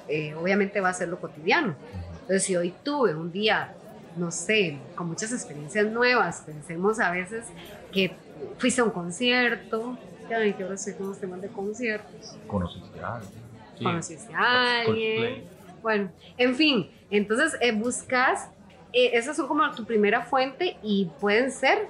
eh, 0.07 0.35
obviamente 0.35 0.81
va 0.81 0.89
a 0.89 0.93
ser 0.93 1.07
lo 1.07 1.19
cotidiano. 1.19 1.75
Entonces 2.13 2.43
si 2.43 2.55
hoy 2.55 2.73
tuve 2.83 3.15
un 3.15 3.31
día, 3.31 3.73
no 4.17 4.31
sé, 4.31 4.77
con 4.95 5.07
muchas 5.07 5.31
experiencias 5.31 5.85
nuevas, 5.87 6.43
pensemos 6.45 6.99
a 6.99 7.11
veces 7.11 7.45
que 7.91 8.13
fuiste 8.57 8.81
a 8.81 8.83
un 8.83 8.91
concierto, 8.91 9.97
ay, 10.35 10.53
que 10.53 10.63
ahora 10.63 10.75
estoy 10.75 10.93
con 10.93 11.07
los 11.07 11.19
temas 11.19 11.41
de 11.41 11.47
conciertos, 11.49 12.35
¿Conociste 12.47 12.99
a 12.99 13.15
alguien? 13.15 13.45
Sí. 13.77 13.83
conociste 13.83 14.33
a 14.33 14.81
alguien. 14.81 15.54
Bueno, 15.85 16.09
en 16.39 16.55
fin, 16.55 16.89
entonces 17.11 17.55
eh, 17.61 17.71
buscas, 17.71 18.49
eh, 18.91 19.11
esas 19.13 19.37
son 19.37 19.47
como 19.47 19.69
tu 19.75 19.85
primera 19.85 20.23
fuente 20.23 20.77
y 20.81 21.11
pueden 21.21 21.51
ser 21.51 21.87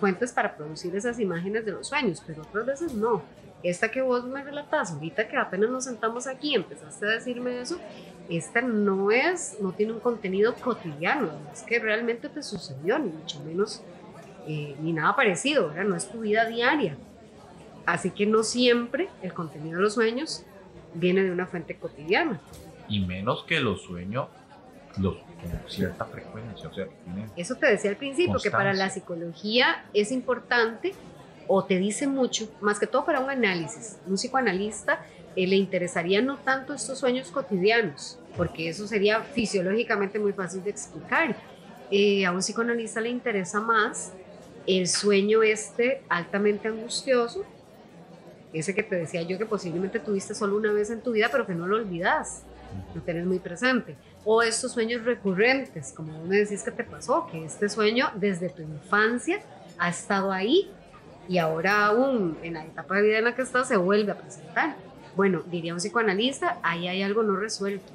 fuentes 0.00 0.32
para 0.32 0.56
producir 0.56 0.96
esas 0.96 1.20
imágenes 1.20 1.64
de 1.64 1.70
los 1.70 1.86
sueños, 1.86 2.20
pero 2.26 2.42
otras 2.42 2.66
veces 2.66 2.94
no. 2.94 3.22
Esta 3.62 3.92
que 3.92 4.02
vos 4.02 4.24
me 4.24 4.42
relatas, 4.42 4.90
ahorita 4.90 5.28
que 5.28 5.36
apenas 5.36 5.70
nos 5.70 5.84
sentamos 5.84 6.26
aquí, 6.26 6.56
empezaste 6.56 7.06
a 7.06 7.10
decirme 7.10 7.60
eso, 7.60 7.78
esta 8.28 8.60
no 8.60 9.12
es, 9.12 9.58
no 9.60 9.70
tiene 9.70 9.92
un 9.92 10.00
contenido 10.00 10.56
cotidiano, 10.56 11.26
no 11.26 11.52
es 11.52 11.62
que 11.62 11.78
realmente 11.78 12.28
te 12.28 12.42
sucedió, 12.42 12.98
ni 12.98 13.10
mucho 13.10 13.38
menos, 13.44 13.84
eh, 14.48 14.74
ni 14.80 14.92
nada 14.92 15.14
parecido, 15.14 15.68
¿verdad? 15.68 15.84
No 15.84 15.94
es 15.94 16.10
tu 16.10 16.22
vida 16.22 16.44
diaria. 16.46 16.96
Así 17.86 18.10
que 18.10 18.26
no 18.26 18.42
siempre 18.42 19.08
el 19.22 19.32
contenido 19.32 19.76
de 19.76 19.84
los 19.84 19.94
sueños 19.94 20.44
viene 20.92 21.22
de 21.22 21.30
una 21.30 21.46
fuente 21.46 21.76
cotidiana. 21.76 22.40
Y 22.88 23.00
menos 23.00 23.44
que 23.44 23.60
los 23.60 23.82
sueños, 23.82 24.28
los 24.98 25.16
con 25.16 25.70
cierta 25.70 26.04
frecuencia, 26.06 26.68
o 26.68 26.74
sea, 26.74 26.86
Eso 27.36 27.54
te 27.54 27.66
decía 27.66 27.90
al 27.90 27.96
principio, 27.96 28.38
que 28.42 28.50
para 28.50 28.72
la 28.72 28.86
Constancia. 28.86 29.00
psicología 29.02 29.84
es 29.94 30.10
importante 30.10 30.92
o 31.46 31.64
te 31.64 31.78
dice 31.78 32.06
mucho, 32.06 32.50
más 32.60 32.78
que 32.78 32.86
todo 32.86 33.04
para 33.04 33.20
un 33.20 33.30
análisis. 33.30 33.98
Un 34.06 34.14
psicoanalista 34.14 35.04
eh, 35.34 35.46
le 35.46 35.56
interesaría 35.56 36.20
no 36.20 36.36
tanto 36.36 36.74
estos 36.74 36.98
sueños 36.98 37.30
cotidianos, 37.30 38.18
porque 38.36 38.68
eso 38.68 38.86
sería 38.86 39.20
fisiológicamente 39.22 40.18
muy 40.18 40.32
fácil 40.32 40.62
de 40.62 40.70
explicar. 40.70 41.36
Eh, 41.90 42.26
a 42.26 42.32
un 42.32 42.40
psicoanalista 42.40 43.00
le 43.00 43.08
interesa 43.08 43.60
más 43.60 44.12
el 44.66 44.86
sueño 44.86 45.42
este 45.42 46.02
altamente 46.10 46.68
angustioso, 46.68 47.44
ese 48.52 48.74
que 48.74 48.82
te 48.82 48.96
decía 48.96 49.22
yo 49.22 49.38
que 49.38 49.46
posiblemente 49.46 49.98
tuviste 49.98 50.34
solo 50.34 50.56
una 50.56 50.72
vez 50.72 50.90
en 50.90 51.00
tu 51.00 51.12
vida, 51.12 51.28
pero 51.32 51.46
que 51.46 51.54
no 51.54 51.66
lo 51.66 51.76
olvidas, 51.76 52.42
lo 52.94 53.02
tenés 53.02 53.26
muy 53.26 53.38
presente. 53.38 53.96
O 54.24 54.42
estos 54.42 54.72
sueños 54.72 55.04
recurrentes, 55.04 55.92
como 55.92 56.24
me 56.24 56.36
decís 56.36 56.62
que 56.62 56.70
te 56.70 56.84
pasó, 56.84 57.26
que 57.30 57.44
este 57.44 57.68
sueño 57.68 58.10
desde 58.14 58.48
tu 58.48 58.62
infancia 58.62 59.40
ha 59.78 59.88
estado 59.88 60.32
ahí 60.32 60.70
y 61.28 61.38
ahora 61.38 61.86
aún 61.86 62.38
en 62.42 62.54
la 62.54 62.64
etapa 62.64 62.96
de 62.96 63.02
vida 63.02 63.18
en 63.18 63.24
la 63.24 63.34
que 63.34 63.42
estás 63.42 63.68
se 63.68 63.76
vuelve 63.76 64.12
a 64.12 64.18
presentar. 64.18 64.76
Bueno, 65.16 65.42
diría 65.50 65.72
un 65.72 65.78
psicoanalista, 65.80 66.58
ahí 66.62 66.88
hay 66.88 67.02
algo 67.02 67.22
no 67.22 67.36
resuelto. 67.36 67.92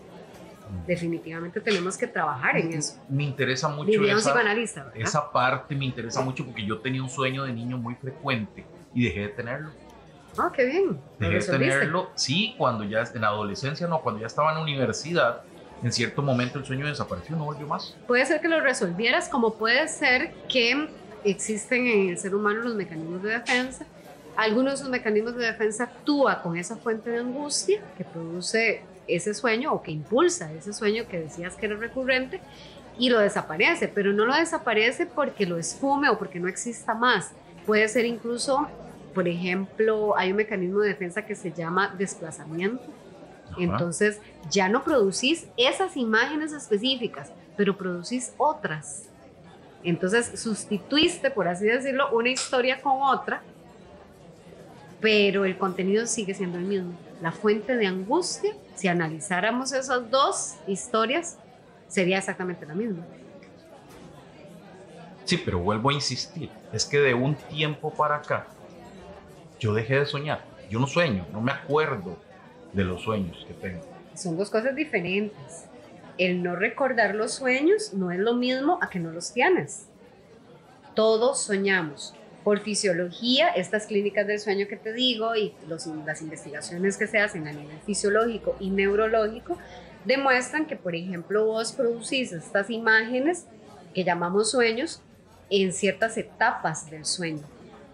Definitivamente 0.88 1.62
tenemos 1.62 1.98
que 1.98 2.08
trabajar 2.08 2.58
en 2.58 2.74
eso. 2.74 3.00
Me 3.08 3.24
interesa 3.24 3.70
mucho 3.70 3.92
Diría 3.92 4.14
un 4.14 4.20
esa, 4.20 4.30
psicoanalista, 4.30 4.84
¿verdad? 4.86 5.02
esa 5.02 5.32
parte, 5.32 5.76
me 5.76 5.86
interesa 5.86 6.22
mucho 6.22 6.46
porque 6.46 6.66
yo 6.66 6.80
tenía 6.80 7.02
un 7.02 7.10
sueño 7.10 7.44
de 7.44 7.54
niño 7.54 7.78
muy 7.78 7.96
frecuente 7.96 8.66
y 8.94 9.06
dejé 9.06 9.22
de 9.22 9.28
tenerlo. 9.30 9.70
Ah, 10.38 10.52
qué 10.54 10.66
bien. 10.66 11.00
Dejé 11.20 11.40
de 11.40 11.46
tenerlo, 11.46 12.10
sí, 12.16 12.56
cuando 12.58 12.84
ya 12.84 13.04
en 13.14 13.22
la 13.22 13.28
adolescencia, 13.28 13.88
no, 13.88 14.02
cuando 14.02 14.22
ya 14.22 14.28
estaba 14.28 14.50
en 14.50 14.58
la 14.58 14.64
universidad, 14.64 15.42
en 15.84 15.92
cierto 15.92 16.22
momento 16.22 16.60
el 16.60 16.66
sueño 16.66 16.88
desapareció, 16.88 17.36
no 17.36 17.46
volvió 17.46 17.68
más. 17.68 17.96
Puede 18.08 18.26
ser 18.26 18.42
que 18.42 18.48
lo 18.48 18.60
resolvieras, 18.62 19.30
como 19.30 19.56
puede 19.56 19.88
ser 19.88 20.34
que 20.48 20.88
existen 21.24 21.88
en 21.88 22.10
el 22.10 22.18
ser 22.18 22.36
humano 22.36 22.62
los 22.62 22.76
mecanismos 22.76 23.22
de 23.22 23.32
defensa. 23.32 23.86
Algunos 24.36 24.74
de 24.74 24.76
esos 24.76 24.90
mecanismos 24.90 25.36
de 25.36 25.46
defensa 25.46 25.84
actúa 25.84 26.42
con 26.42 26.58
esa 26.58 26.78
fuente 26.78 27.12
de 27.12 27.20
angustia 27.20 27.82
que 27.98 28.04
produce 28.04 28.82
ese 29.08 29.34
sueño 29.34 29.74
o 29.74 29.84
que 29.84 29.92
impulsa 29.92 30.52
ese 30.54 30.74
sueño 30.74 31.08
que 31.08 31.20
decías 31.20 31.56
que 31.56 31.66
era 31.68 31.76
recurrente 31.76 32.42
y 32.98 33.10
lo 33.10 33.20
desaparece, 33.20 33.88
pero 33.88 34.14
no 34.14 34.26
lo 34.26 34.36
desaparece 34.36 35.06
porque 35.06 35.46
lo 35.46 35.58
esfume 35.58 36.10
o 36.10 36.18
porque 36.18 36.40
no 36.40 36.48
exista 36.48 36.94
más. 36.94 37.32
Puede 37.66 37.88
ser 37.88 38.06
incluso, 38.06 38.68
por 39.14 39.28
ejemplo, 39.28 40.18
hay 40.18 40.32
un 40.32 40.38
mecanismo 40.38 40.80
de 40.80 40.90
defensa 40.90 41.26
que 41.26 41.36
se 41.36 41.52
llama 41.52 41.94
desplazamiento. 41.98 42.84
Ajá. 43.52 43.56
Entonces 43.60 44.20
ya 44.50 44.70
no 44.70 44.84
producís 44.84 45.48
esas 45.58 45.96
imágenes 45.98 46.54
específicas, 46.54 47.32
pero 47.56 47.78
producís 47.78 48.34
otras. 48.38 49.10
Entonces 49.84 50.40
sustituiste, 50.40 51.30
por 51.30 51.48
así 51.48 51.66
decirlo, 51.66 52.10
una 52.12 52.30
historia 52.30 52.82
con 52.82 53.02
otra, 53.02 53.42
pero 55.02 55.44
el 55.44 55.58
contenido 55.58 56.06
sigue 56.08 56.34
siendo 56.34 56.58
el 56.58 56.64
mismo. 56.64 56.94
La 57.22 57.32
fuente 57.32 57.76
de 57.76 57.88
angustia, 57.88 58.54
si 58.76 58.88
analizáramos 58.88 59.74
esas 59.74 60.10
dos 60.10 60.56
historias, 60.66 61.38
sería 61.88 62.18
exactamente 62.18 62.66
la 62.66 62.74
misma. 62.74 63.06
Sí, 65.26 65.38
pero 65.38 65.60
vuelvo 65.60 65.90
a 65.90 65.94
insistir, 65.94 66.50
es 66.72 66.86
que 66.86 67.00
de 67.00 67.14
un 67.14 67.36
tiempo 67.36 67.94
para 67.94 68.18
acá, 68.18 68.48
yo 69.64 69.74
dejé 69.74 70.00
de 70.00 70.06
soñar. 70.06 70.44
Yo 70.70 70.78
no 70.80 70.88
sueño, 70.88 71.26
no 71.32 71.40
me 71.40 71.54
acuerdo 71.54 72.18
de 72.74 72.84
los 72.84 73.02
sueños 73.02 73.46
que 73.48 73.54
tengo. 73.54 73.82
Son 74.14 74.36
dos 74.38 74.50
cosas 74.50 74.76
diferentes. 74.76 75.66
El 76.18 76.44
no 76.44 76.56
recordar 76.58 77.16
los 77.16 77.34
sueños 77.34 77.94
no 77.94 78.12
es 78.12 78.20
lo 78.20 78.34
mismo 78.34 78.78
a 78.82 78.90
que 78.90 79.00
no 79.00 79.12
los 79.12 79.32
tienes. 79.32 79.88
Todos 80.96 81.42
soñamos. 81.42 82.14
Por 82.44 82.60
fisiología, 82.60 83.48
estas 83.52 83.86
clínicas 83.88 84.28
del 84.28 84.38
sueño 84.38 84.68
que 84.68 84.76
te 84.76 84.92
digo 84.92 85.34
y 85.34 85.54
los- 85.70 85.86
las 86.06 86.22
investigaciones 86.22 86.98
que 86.98 87.08
se 87.08 87.20
hacen 87.20 87.48
a 87.48 87.54
nivel 87.54 87.80
fisiológico 87.86 88.58
y 88.60 88.70
neurológico 88.70 89.58
demuestran 90.04 90.66
que, 90.66 90.76
por 90.76 90.94
ejemplo, 90.94 91.46
vos 91.46 91.72
producís 91.72 92.34
estas 92.34 92.70
imágenes 92.70 93.46
que 93.94 94.04
llamamos 94.04 94.52
sueños 94.52 95.02
en 95.50 95.72
ciertas 95.72 96.18
etapas 96.18 96.92
del 96.92 97.06
sueño. 97.06 97.44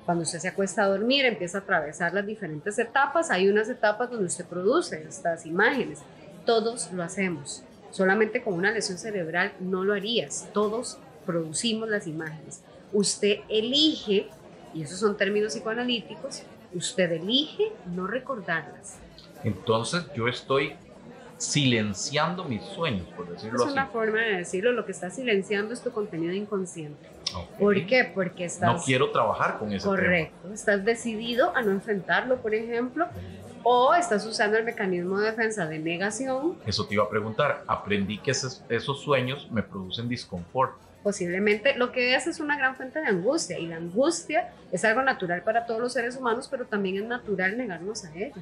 Cuando 0.09 0.23
usted 0.23 0.39
se 0.39 0.47
acuesta 0.47 0.85
a 0.85 0.87
dormir, 0.87 1.23
empieza 1.25 1.59
a 1.59 1.61
atravesar 1.61 2.15
las 2.15 2.25
diferentes 2.25 2.79
etapas. 2.79 3.29
Hay 3.29 3.47
unas 3.47 3.69
etapas 3.69 4.09
donde 4.09 4.25
usted 4.25 4.43
produce 4.43 5.03
estas 5.07 5.45
imágenes. 5.45 5.99
Todos 6.47 6.91
lo 6.93 7.03
hacemos. 7.03 7.61
Solamente 7.91 8.41
con 8.41 8.55
una 8.55 8.71
lesión 8.71 8.97
cerebral 8.97 9.53
no 9.59 9.83
lo 9.83 9.93
harías. 9.93 10.49
Todos 10.51 10.97
producimos 11.27 11.89
las 11.89 12.07
imágenes. 12.07 12.63
Usted 12.91 13.41
elige, 13.49 14.29
y 14.73 14.81
esos 14.81 14.99
son 14.99 15.15
términos 15.15 15.53
psicoanalíticos, 15.53 16.41
usted 16.73 17.11
elige 17.11 17.71
no 17.93 18.07
recordarlas. 18.07 18.97
Entonces 19.43 20.07
yo 20.15 20.27
estoy 20.27 20.73
silenciando 21.37 22.45
mis 22.45 22.63
sueños, 22.63 23.07
por 23.15 23.27
Es 23.27 23.33
decirlo 23.33 23.63
así. 23.63 23.73
una 23.73 23.85
forma 23.85 24.21
de 24.21 24.37
decirlo. 24.37 24.71
Lo 24.71 24.87
que 24.87 24.91
está 24.91 25.11
silenciando 25.11 25.71
es 25.71 25.81
tu 25.81 25.91
contenido 25.91 26.33
inconsciente. 26.33 27.07
Ok. 27.35 27.57
¿Por 27.57 27.85
qué? 27.85 28.11
Porque 28.13 28.45
estás... 28.45 28.73
No 28.75 28.81
quiero 28.81 29.11
trabajar 29.11 29.57
con 29.59 29.71
ese 29.73 29.85
Correcto. 29.85 30.53
Estás 30.53 30.83
decidido 30.85 31.55
a 31.55 31.61
no 31.61 31.71
enfrentarlo, 31.71 32.37
por 32.37 32.53
ejemplo, 32.53 33.07
o 33.63 33.93
estás 33.93 34.25
usando 34.25 34.57
el 34.57 34.63
mecanismo 34.63 35.19
de 35.19 35.31
defensa 35.31 35.65
de 35.67 35.79
negación. 35.79 36.53
tema. 36.53 36.63
Eso 36.65 36.85
te 36.87 36.93
iba 36.95 37.03
a 37.03 37.09
preguntar. 37.09 37.63
Aprendí 37.67 38.17
que 38.17 38.31
esos, 38.31 38.63
esos 38.69 39.01
sueños 39.01 39.49
me 39.51 39.63
producen 39.63 40.07
disconfort. 40.09 40.73
posiblemente 41.03 41.75
lo 41.75 41.91
que 41.91 42.15
es 42.15 42.27
es 42.27 42.39
una 42.39 42.57
gran 42.57 42.75
fuente 42.75 42.99
de 42.99 43.07
angustia 43.07 43.57
y 43.57 43.67
la 43.67 43.77
angustia 43.77 44.49
es 44.71 44.83
algo 44.83 45.01
natural 45.01 45.43
para 45.43 45.65
todos 45.65 45.79
los 45.79 45.93
seres 45.93 46.17
humanos, 46.17 46.47
pero 46.49 46.65
también 46.65 46.97
es 46.97 47.03
natural 47.05 47.57
negarnos 47.57 48.03
a 48.05 48.13
ella, 48.13 48.33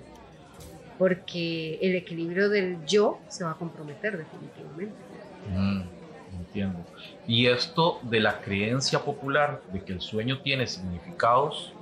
porque 0.98 1.78
el 1.82 1.96
equilibrio 1.96 2.50
del 2.50 2.84
yo 2.86 3.20
se 3.28 3.44
va 3.44 3.52
a 3.52 3.56
comprometer 3.56 4.18
definitivamente. 4.18 4.96
Mm, 5.56 5.82
entiendo. 6.62 6.86
Y 7.28 7.48
esto 7.48 8.00
de 8.04 8.20
la 8.20 8.42
creencia 8.42 9.00
popular 9.00 9.62
de 9.72 9.84
que 9.84 9.94
el 9.94 10.02
sueño 10.02 10.42
tiene 10.42 10.68
significados, 10.68 11.74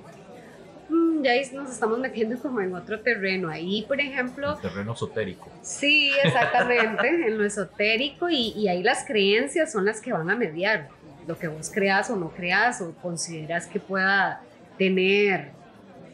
Mm, 0.89 1.23
ya 1.23 1.33
nos 1.53 1.71
estamos 1.71 1.97
metiendo 1.99 2.37
como 2.39 2.61
en 2.61 2.73
otro 2.75 2.99
terreno. 2.99 3.49
Ahí, 3.49 3.83
por 3.87 3.99
ejemplo... 3.99 4.53
el 4.53 4.61
terreno 4.61 4.93
esotérico. 4.93 5.49
Sí, 5.61 6.11
exactamente, 6.23 7.07
en 7.27 7.37
lo 7.37 7.45
esotérico 7.45 8.29
y, 8.29 8.53
y 8.55 8.67
ahí 8.67 8.83
las 8.83 9.05
creencias 9.05 9.71
son 9.71 9.85
las 9.85 9.99
que 9.99 10.13
van 10.13 10.29
a 10.29 10.35
mediar 10.35 10.89
lo 11.27 11.37
que 11.37 11.47
vos 11.47 11.71
creas 11.73 12.09
o 12.11 12.15
no 12.15 12.29
creas 12.29 12.81
o 12.81 12.93
consideras 13.01 13.65
que 13.65 13.79
pueda 13.79 14.41
tener 14.77 15.51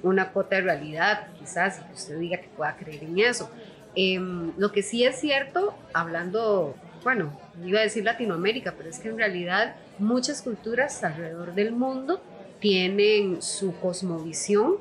una 0.03 0.30
cuota 0.30 0.56
de 0.56 0.62
realidad, 0.62 1.27
quizás, 1.38 1.80
y 1.80 1.84
que 1.84 1.94
usted 1.94 2.18
diga 2.18 2.38
que 2.38 2.48
pueda 2.48 2.75
creer 2.77 3.03
en 3.03 3.20
eso. 3.20 3.51
Em, 3.94 4.53
lo 4.58 4.72
que 4.72 4.82
sí 4.84 5.03
es 5.03 5.20
cierto, 5.20 5.75
hablando, 5.94 6.75
bueno, 7.03 7.38
iba 7.65 7.79
a 7.79 7.84
decir 7.84 8.03
Latinoamérica, 8.03 8.75
pero 8.77 8.89
es 8.89 9.00
que 9.00 9.10
en 9.10 9.17
realidad 9.17 9.75
muchas 10.00 10.41
culturas 10.41 11.03
alrededor 11.03 11.53
del 11.53 11.72
mundo 11.72 12.22
tienen 12.60 13.41
su 13.41 13.75
cosmovisión 13.79 14.75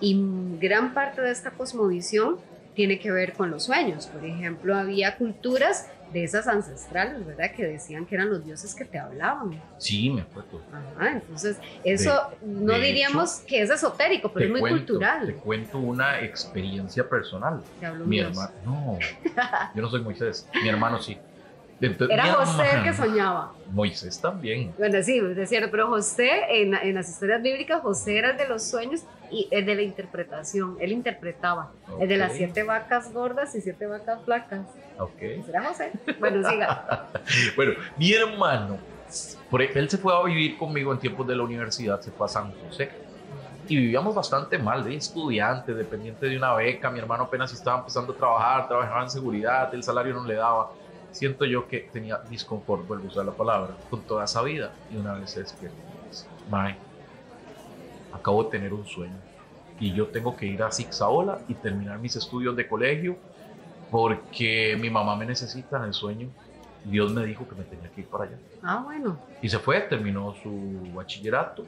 y 0.00 0.18
gran 0.60 0.94
parte 0.94 1.20
de 1.20 1.30
esta 1.30 1.50
cosmovisión 1.50 2.38
tiene 2.74 2.98
que 2.98 3.10
ver 3.10 3.34
con 3.34 3.50
los 3.50 3.64
sueños. 3.64 4.06
Por 4.06 4.24
ejemplo, 4.24 4.74
había 4.74 5.16
culturas 5.16 5.90
de 6.12 6.24
esas 6.24 6.48
ancestrales, 6.48 7.24
¿verdad? 7.24 7.52
Que 7.54 7.64
decían 7.64 8.06
que 8.06 8.14
eran 8.14 8.30
los 8.30 8.44
dioses 8.44 8.74
que 8.74 8.84
te 8.84 8.98
hablaban. 8.98 9.60
Sí, 9.78 10.10
me 10.10 10.22
acuerdo. 10.22 10.60
Ajá, 10.72 11.12
entonces 11.12 11.58
eso 11.84 12.30
no 12.42 12.74
diríamos 12.78 13.40
que 13.46 13.62
es 13.62 13.70
esotérico, 13.70 14.32
pero 14.32 14.46
es 14.46 14.60
muy 14.60 14.70
cultural. 14.70 15.26
Te 15.26 15.34
cuento 15.34 15.78
una 15.78 16.20
experiencia 16.20 17.08
personal. 17.08 17.62
Te 17.78 17.86
hablo 17.86 18.06
Mi 18.06 18.20
hermano, 18.20 18.52
no, 18.64 18.98
yo 19.74 19.82
no 19.82 19.90
soy 19.90 20.02
Moisés, 20.02 20.48
mi 20.62 20.68
hermano 20.68 21.00
sí. 21.00 21.16
Entonces, 21.80 22.14
Era 22.14 22.32
José 22.34 22.62
el 22.76 22.82
que 22.82 22.92
soñaba. 22.92 23.52
Moisés 23.70 24.20
también. 24.20 24.74
Bueno, 24.76 25.02
sí, 25.02 25.18
es 25.36 25.48
cierto, 25.48 25.70
pero 25.70 25.86
José, 25.88 26.28
en, 26.50 26.74
en 26.74 26.94
las 26.94 27.08
historias 27.08 27.40
bíblicas, 27.42 27.80
José 27.80 28.18
era 28.18 28.30
el 28.32 28.36
de 28.36 28.48
los 28.48 28.62
sueños 28.64 29.02
y 29.30 29.48
el 29.50 29.64
de 29.64 29.74
la 29.76 29.82
interpretación. 29.82 30.76
Él 30.80 30.92
interpretaba. 30.92 31.72
El 32.00 32.08
de 32.08 32.16
las 32.18 32.34
siete 32.34 32.64
vacas 32.64 33.12
gordas 33.12 33.54
y 33.54 33.60
siete 33.60 33.86
vacas 33.86 34.20
flacas. 34.24 34.66
Ok. 34.98 35.18
¿Será 35.46 35.64
José? 35.64 35.92
Bueno, 36.18 36.48
siga. 36.48 37.08
Bueno, 37.56 37.72
mi 37.96 38.12
hermano, 38.12 38.76
por- 39.50 39.62
él 39.62 39.88
se 39.88 39.96
fue 39.98 40.14
a 40.14 40.22
vivir 40.24 40.58
conmigo 40.58 40.92
en 40.92 40.98
tiempos 40.98 41.26
de 41.26 41.36
la 41.36 41.42
universidad, 41.44 42.00
se 42.00 42.10
fue 42.10 42.26
a 42.26 42.28
San 42.28 42.52
José. 42.66 42.90
Y 43.68 43.76
vivíamos 43.76 44.14
bastante 44.16 44.58
mal, 44.58 44.82
de 44.84 44.96
estudiante, 44.96 45.72
dependiente 45.74 46.26
de 46.26 46.36
una 46.36 46.52
beca. 46.54 46.90
Mi 46.90 46.98
hermano 46.98 47.24
apenas 47.24 47.52
estaba 47.52 47.78
empezando 47.78 48.12
a 48.12 48.16
trabajar, 48.16 48.66
trabajaba 48.68 49.02
en 49.04 49.10
seguridad, 49.10 49.72
el 49.74 49.82
salario 49.84 50.12
no 50.12 50.24
le 50.26 50.34
daba. 50.34 50.72
Siento 51.12 51.44
yo 51.44 51.66
que 51.66 51.80
tenía 51.92 52.18
disconfort, 52.28 52.86
vuelvo 52.86 53.04
a 53.04 53.08
usar 53.08 53.24
la 53.24 53.32
palabra, 53.32 53.74
con 53.88 54.02
toda 54.02 54.24
esa 54.24 54.42
vida. 54.42 54.72
Y 54.92 54.96
una 54.96 55.14
vez 55.14 55.30
se 55.30 55.40
despierta 55.40 55.76
y 55.76 56.08
dice, 56.08 56.26
Mae, 56.50 56.76
acabo 58.12 58.44
de 58.44 58.50
tener 58.50 58.72
un 58.72 58.86
sueño. 58.86 59.16
Y 59.78 59.92
yo 59.92 60.08
tengo 60.08 60.36
que 60.36 60.46
ir 60.46 60.62
a 60.62 60.70
Zigzaola 60.70 61.40
y 61.48 61.54
terminar 61.54 61.98
mis 61.98 62.14
estudios 62.16 62.54
de 62.54 62.68
colegio 62.68 63.16
porque 63.90 64.76
mi 64.80 64.90
mamá 64.90 65.16
me 65.16 65.26
necesita 65.26 65.78
en 65.78 65.84
el 65.84 65.94
sueño. 65.94 66.28
Dios 66.84 67.12
me 67.12 67.24
dijo 67.24 67.46
que 67.46 67.54
me 67.54 67.64
tenía 67.64 67.90
que 67.90 68.02
ir 68.02 68.06
para 68.06 68.24
allá. 68.24 68.38
Ah, 68.62 68.82
bueno. 68.84 69.18
Y 69.42 69.48
se 69.48 69.58
fue, 69.58 69.80
terminó 69.82 70.34
su 70.42 70.92
bachillerato, 70.94 71.64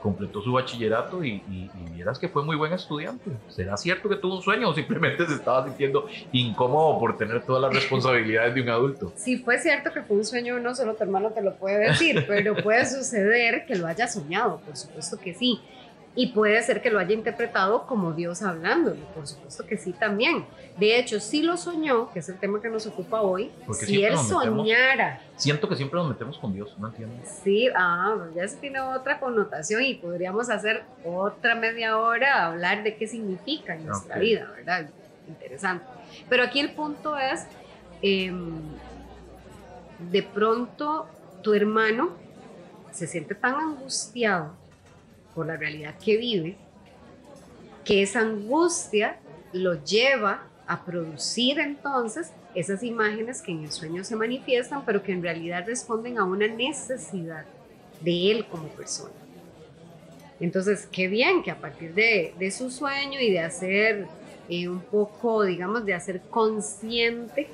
completó 0.00 0.42
su 0.42 0.52
bachillerato 0.52 1.22
y, 1.24 1.42
y, 1.50 1.70
vieras 1.94 2.18
que 2.18 2.28
fue 2.28 2.42
muy 2.42 2.56
buen 2.56 2.72
estudiante. 2.72 3.30
¿Será 3.48 3.76
cierto 3.76 4.08
que 4.08 4.16
tuvo 4.16 4.36
un 4.36 4.42
sueño 4.42 4.70
o 4.70 4.74
simplemente 4.74 5.26
se 5.26 5.34
estaba 5.34 5.64
sintiendo 5.64 6.06
incómodo 6.32 6.98
por 6.98 7.18
tener 7.18 7.44
todas 7.44 7.62
las 7.62 7.74
responsabilidades 7.74 8.54
de 8.54 8.62
un 8.62 8.68
adulto? 8.70 9.12
Si 9.20 9.38
fue 9.38 9.58
cierto 9.58 9.92
que 9.92 10.02
fue 10.02 10.16
un 10.16 10.24
sueño, 10.24 10.58
no 10.58 10.74
solo 10.74 10.94
tu 10.94 11.04
hermano 11.04 11.30
te 11.30 11.42
lo 11.42 11.54
puede 11.56 11.90
decir, 11.90 12.24
pero 12.26 12.56
puede 12.56 12.86
suceder 12.86 13.66
que 13.66 13.76
lo 13.76 13.86
haya 13.86 14.08
soñado, 14.08 14.60
por 14.60 14.76
supuesto 14.76 15.18
que 15.18 15.34
sí. 15.34 15.60
Y 16.16 16.28
puede 16.32 16.60
ser 16.62 16.82
que 16.82 16.90
lo 16.90 16.98
haya 16.98 17.14
interpretado 17.14 17.86
como 17.86 18.12
Dios 18.12 18.42
hablándole, 18.42 19.00
por 19.14 19.28
supuesto 19.28 19.64
que 19.64 19.76
sí 19.76 19.92
también. 19.92 20.44
De 20.76 20.98
hecho, 20.98 21.20
si 21.20 21.42
lo 21.42 21.56
soñó, 21.56 22.10
que 22.12 22.18
es 22.18 22.28
el 22.28 22.36
tema 22.38 22.60
que 22.60 22.68
nos 22.68 22.84
ocupa 22.86 23.20
hoy, 23.20 23.52
Porque 23.64 23.86
si 23.86 24.04
él 24.04 24.18
soñara, 24.18 25.20
Siento 25.36 25.68
que 25.68 25.76
siempre 25.76 26.00
nos 26.00 26.08
metemos 26.08 26.36
con 26.38 26.52
Dios, 26.52 26.76
no 26.78 26.88
entiendo. 26.88 27.14
sí, 27.24 27.68
ah, 27.76 28.16
ya 28.34 28.46
se 28.48 28.56
tiene 28.56 28.80
otra 28.80 29.20
connotación 29.20 29.82
y 29.84 29.94
podríamos 29.94 30.50
hacer 30.50 30.82
otra 31.04 31.54
media 31.54 31.96
hora 31.96 32.42
a 32.42 32.46
hablar 32.48 32.82
de 32.82 32.96
qué 32.96 33.06
significa 33.06 33.76
en 33.76 33.86
nuestra 33.86 34.18
vida, 34.18 34.50
¿verdad? 34.56 34.90
Interesante. 35.28 35.84
Pero 36.28 36.42
aquí 36.42 36.58
el 36.58 36.72
punto 36.72 37.16
es, 37.16 37.46
em, 38.02 38.50
de 40.10 40.22
pronto 40.24 41.06
tu 41.42 41.54
hermano 41.54 42.10
se 42.90 43.06
siente 43.06 43.34
tan 43.36 43.54
angustiado 43.54 44.59
por 45.40 45.46
la 45.46 45.56
realidad 45.56 45.94
que 46.04 46.18
vive, 46.18 46.54
que 47.82 48.02
esa 48.02 48.20
angustia 48.20 49.16
lo 49.54 49.82
lleva 49.82 50.42
a 50.66 50.84
producir 50.84 51.58
entonces 51.58 52.30
esas 52.54 52.82
imágenes 52.82 53.40
que 53.40 53.52
en 53.52 53.64
el 53.64 53.72
sueño 53.72 54.04
se 54.04 54.16
manifiestan, 54.16 54.84
pero 54.84 55.02
que 55.02 55.12
en 55.12 55.22
realidad 55.22 55.64
responden 55.66 56.18
a 56.18 56.24
una 56.24 56.46
necesidad 56.46 57.46
de 58.02 58.30
él 58.30 58.44
como 58.48 58.68
persona. 58.68 59.14
Entonces, 60.40 60.86
qué 60.92 61.08
bien 61.08 61.42
que 61.42 61.52
a 61.52 61.58
partir 61.58 61.94
de, 61.94 62.34
de 62.38 62.50
su 62.50 62.70
sueño 62.70 63.18
y 63.18 63.30
de 63.30 63.40
hacer 63.40 64.08
eh, 64.50 64.68
un 64.68 64.80
poco, 64.82 65.44
digamos, 65.44 65.86
de 65.86 65.94
hacer 65.94 66.20
consciente 66.28 67.48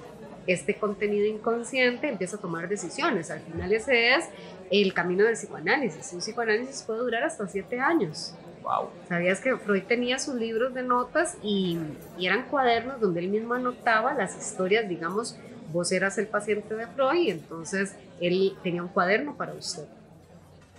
este 0.49 0.75
contenido 0.75 1.25
inconsciente, 1.25 2.09
empieza 2.09 2.35
a 2.35 2.41
tomar 2.41 2.69
decisiones. 2.69 3.31
Al 3.31 3.43
final 3.43 3.73
ese 3.73 4.17
es 4.17 4.25
el 4.71 4.93
camino 4.95 5.25
del 5.25 5.35
psicoanálisis. 5.35 6.13
Un 6.13 6.21
psicoanálisis 6.21 6.83
puede 6.83 7.01
durar 7.01 7.23
hasta 7.25 7.47
siete 7.49 7.79
años. 7.81 8.35
Wow. 8.63 8.89
¿Sabías 9.09 9.41
que 9.41 9.57
Freud 9.57 9.85
tenía 9.85 10.19
sus 10.19 10.35
libros 10.35 10.75
de 10.75 10.83
notas 10.83 11.37
y, 11.43 11.79
y 12.19 12.27
eran 12.27 12.45
cuadernos 12.49 13.01
donde 13.01 13.21
él 13.21 13.29
mismo 13.29 13.55
anotaba 13.55 14.13
las 14.15 14.37
historias, 14.37 14.89
digamos, 14.89 15.39
vos 15.73 15.93
eras 15.93 16.19
el 16.19 16.27
paciente 16.27 16.75
de 16.75 16.87
Freud 16.89 17.21
y 17.21 17.31
entonces 17.31 17.95
él 18.21 18.57
tenía 18.65 18.83
un 18.83 18.89
cuaderno 18.89 19.37
para 19.37 19.53
usted. 19.53 19.85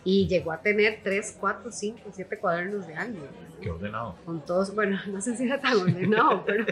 Y 0.04 0.28
llegó 0.28 0.52
a 0.54 0.58
tener 0.62 1.00
tres, 1.04 1.36
cuatro, 1.38 1.70
cinco, 1.72 2.00
siete 2.14 2.38
cuadernos 2.38 2.88
de 2.88 2.96
año. 2.96 3.20
Qué 3.62 3.70
ordenado. 3.70 4.16
Con 4.26 4.40
todos, 4.46 4.74
bueno, 4.74 4.98
no 5.08 5.20
sé 5.22 5.36
si 5.36 5.46
era 5.46 5.60
tan 5.60 5.76
ordenado, 5.78 6.44
pero 6.46 6.66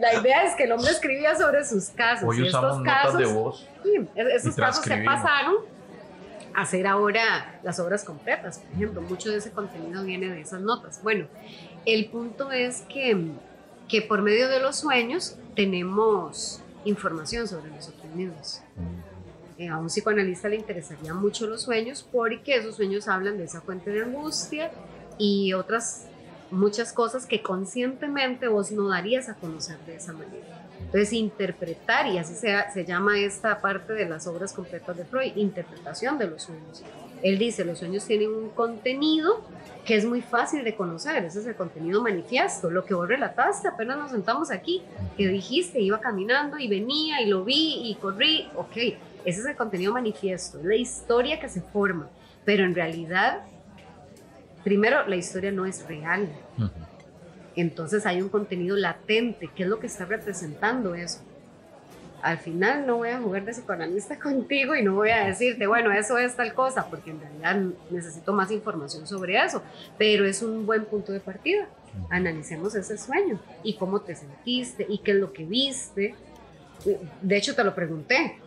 la 0.00 0.14
idea 0.20 0.44
es 0.44 0.54
que 0.54 0.64
el 0.64 0.72
hombre 0.72 0.90
escribía 0.90 1.34
sobre 1.34 1.64
sus 1.64 1.88
casos. 1.90 2.28
Hoy 2.28 2.38
y 2.40 2.48
usamos 2.48 2.70
estos 2.70 2.78
notas 2.80 3.02
casos, 3.04 3.18
de 3.18 3.26
voz. 3.26 3.68
Sí, 3.82 4.08
es- 4.14 4.26
esos 4.34 4.56
Y 4.56 4.60
casos 4.60 4.84
se 4.84 4.96
pasaron 4.98 5.56
hacer 6.54 6.86
ahora 6.86 7.60
las 7.62 7.78
obras 7.80 8.04
completas, 8.04 8.58
por 8.58 8.72
ejemplo. 8.74 9.02
Mucho 9.02 9.30
de 9.30 9.38
ese 9.38 9.50
contenido 9.50 10.04
viene 10.04 10.28
de 10.28 10.40
esas 10.40 10.60
notas. 10.60 11.02
Bueno, 11.02 11.26
el 11.84 12.06
punto 12.06 12.52
es 12.52 12.82
que, 12.88 13.32
que 13.88 14.02
por 14.02 14.22
medio 14.22 14.48
de 14.48 14.60
los 14.60 14.76
sueños 14.76 15.36
tenemos 15.54 16.60
información 16.84 17.48
sobre 17.48 17.70
nosotros 17.70 18.06
mismos. 18.14 18.62
Eh, 19.58 19.68
a 19.68 19.78
un 19.78 19.86
psicoanalista 19.86 20.48
le 20.48 20.56
interesarían 20.56 21.16
mucho 21.16 21.46
los 21.46 21.62
sueños 21.62 22.06
porque 22.10 22.56
esos 22.56 22.76
sueños 22.76 23.06
hablan 23.06 23.38
de 23.38 23.44
esa 23.44 23.60
fuente 23.60 23.90
de 23.90 24.02
angustia 24.02 24.72
y 25.16 25.52
otras 25.52 26.06
muchas 26.50 26.92
cosas 26.92 27.26
que 27.26 27.42
conscientemente 27.42 28.48
vos 28.48 28.72
no 28.72 28.88
darías 28.88 29.28
a 29.28 29.34
conocer 29.34 29.78
de 29.86 29.96
esa 29.96 30.12
manera. 30.12 30.63
Entonces, 30.80 31.12
interpretar, 31.12 32.06
y 32.06 32.18
así 32.18 32.34
se, 32.34 32.56
se 32.72 32.84
llama 32.84 33.18
esta 33.18 33.60
parte 33.60 33.94
de 33.94 34.08
las 34.08 34.26
obras 34.26 34.52
completas 34.52 34.96
de 34.96 35.04
Freud, 35.04 35.32
interpretación 35.36 36.18
de 36.18 36.28
los 36.28 36.42
sueños. 36.42 36.84
Él 37.22 37.38
dice, 37.38 37.64
los 37.64 37.78
sueños 37.78 38.04
tienen 38.04 38.28
un 38.32 38.50
contenido 38.50 39.42
que 39.84 39.96
es 39.96 40.04
muy 40.04 40.22
fácil 40.22 40.64
de 40.64 40.74
conocer, 40.74 41.24
ese 41.24 41.40
es 41.40 41.46
el 41.46 41.56
contenido 41.56 42.02
manifiesto, 42.02 42.70
lo 42.70 42.84
que 42.84 42.94
vos 42.94 43.08
relataste, 43.08 43.68
apenas 43.68 43.98
nos 43.98 44.10
sentamos 44.10 44.50
aquí, 44.50 44.82
que 45.16 45.28
dijiste, 45.28 45.80
iba 45.80 46.00
caminando 46.00 46.58
y 46.58 46.68
venía 46.68 47.20
y 47.20 47.26
lo 47.26 47.44
vi 47.44 47.90
y 47.90 47.94
corrí, 47.96 48.48
ok, 48.54 48.76
ese 49.24 49.40
es 49.40 49.46
el 49.46 49.56
contenido 49.56 49.92
manifiesto, 49.92 50.58
es 50.58 50.64
la 50.64 50.76
historia 50.76 51.38
que 51.38 51.48
se 51.48 51.60
forma, 51.60 52.08
pero 52.44 52.64
en 52.64 52.74
realidad, 52.74 53.42
primero, 54.62 55.06
la 55.06 55.16
historia 55.16 55.50
no 55.50 55.66
es 55.66 55.86
real, 55.86 56.28
Ujú. 56.56 56.70
Entonces 57.56 58.06
hay 58.06 58.20
un 58.20 58.28
contenido 58.28 58.76
latente, 58.76 59.48
¿qué 59.54 59.64
es 59.64 59.68
lo 59.68 59.78
que 59.78 59.86
está 59.86 60.04
representando 60.04 60.94
eso? 60.94 61.20
Al 62.22 62.38
final 62.38 62.86
no 62.86 62.96
voy 62.96 63.10
a 63.10 63.20
jugar 63.20 63.44
de 63.44 63.52
psicoanalista 63.52 64.18
contigo 64.20 64.74
y 64.74 64.82
no 64.82 64.94
voy 64.94 65.10
a 65.10 65.26
decirte, 65.26 65.66
bueno, 65.66 65.92
eso 65.92 66.16
es 66.18 66.34
tal 66.34 66.54
cosa, 66.54 66.86
porque 66.88 67.10
en 67.10 67.20
realidad 67.20 67.74
necesito 67.90 68.32
más 68.32 68.50
información 68.50 69.06
sobre 69.06 69.36
eso, 69.36 69.62
pero 69.98 70.24
es 70.24 70.42
un 70.42 70.64
buen 70.66 70.84
punto 70.86 71.12
de 71.12 71.20
partida. 71.20 71.68
Analicemos 72.10 72.74
ese 72.74 72.98
sueño 72.98 73.38
y 73.62 73.76
cómo 73.76 74.00
te 74.00 74.16
sentiste 74.16 74.86
y 74.88 74.98
qué 74.98 75.12
es 75.12 75.18
lo 75.18 75.32
que 75.32 75.44
viste. 75.44 76.14
De 77.22 77.36
hecho, 77.36 77.54
te 77.54 77.62
lo 77.62 77.74
pregunté, 77.74 78.38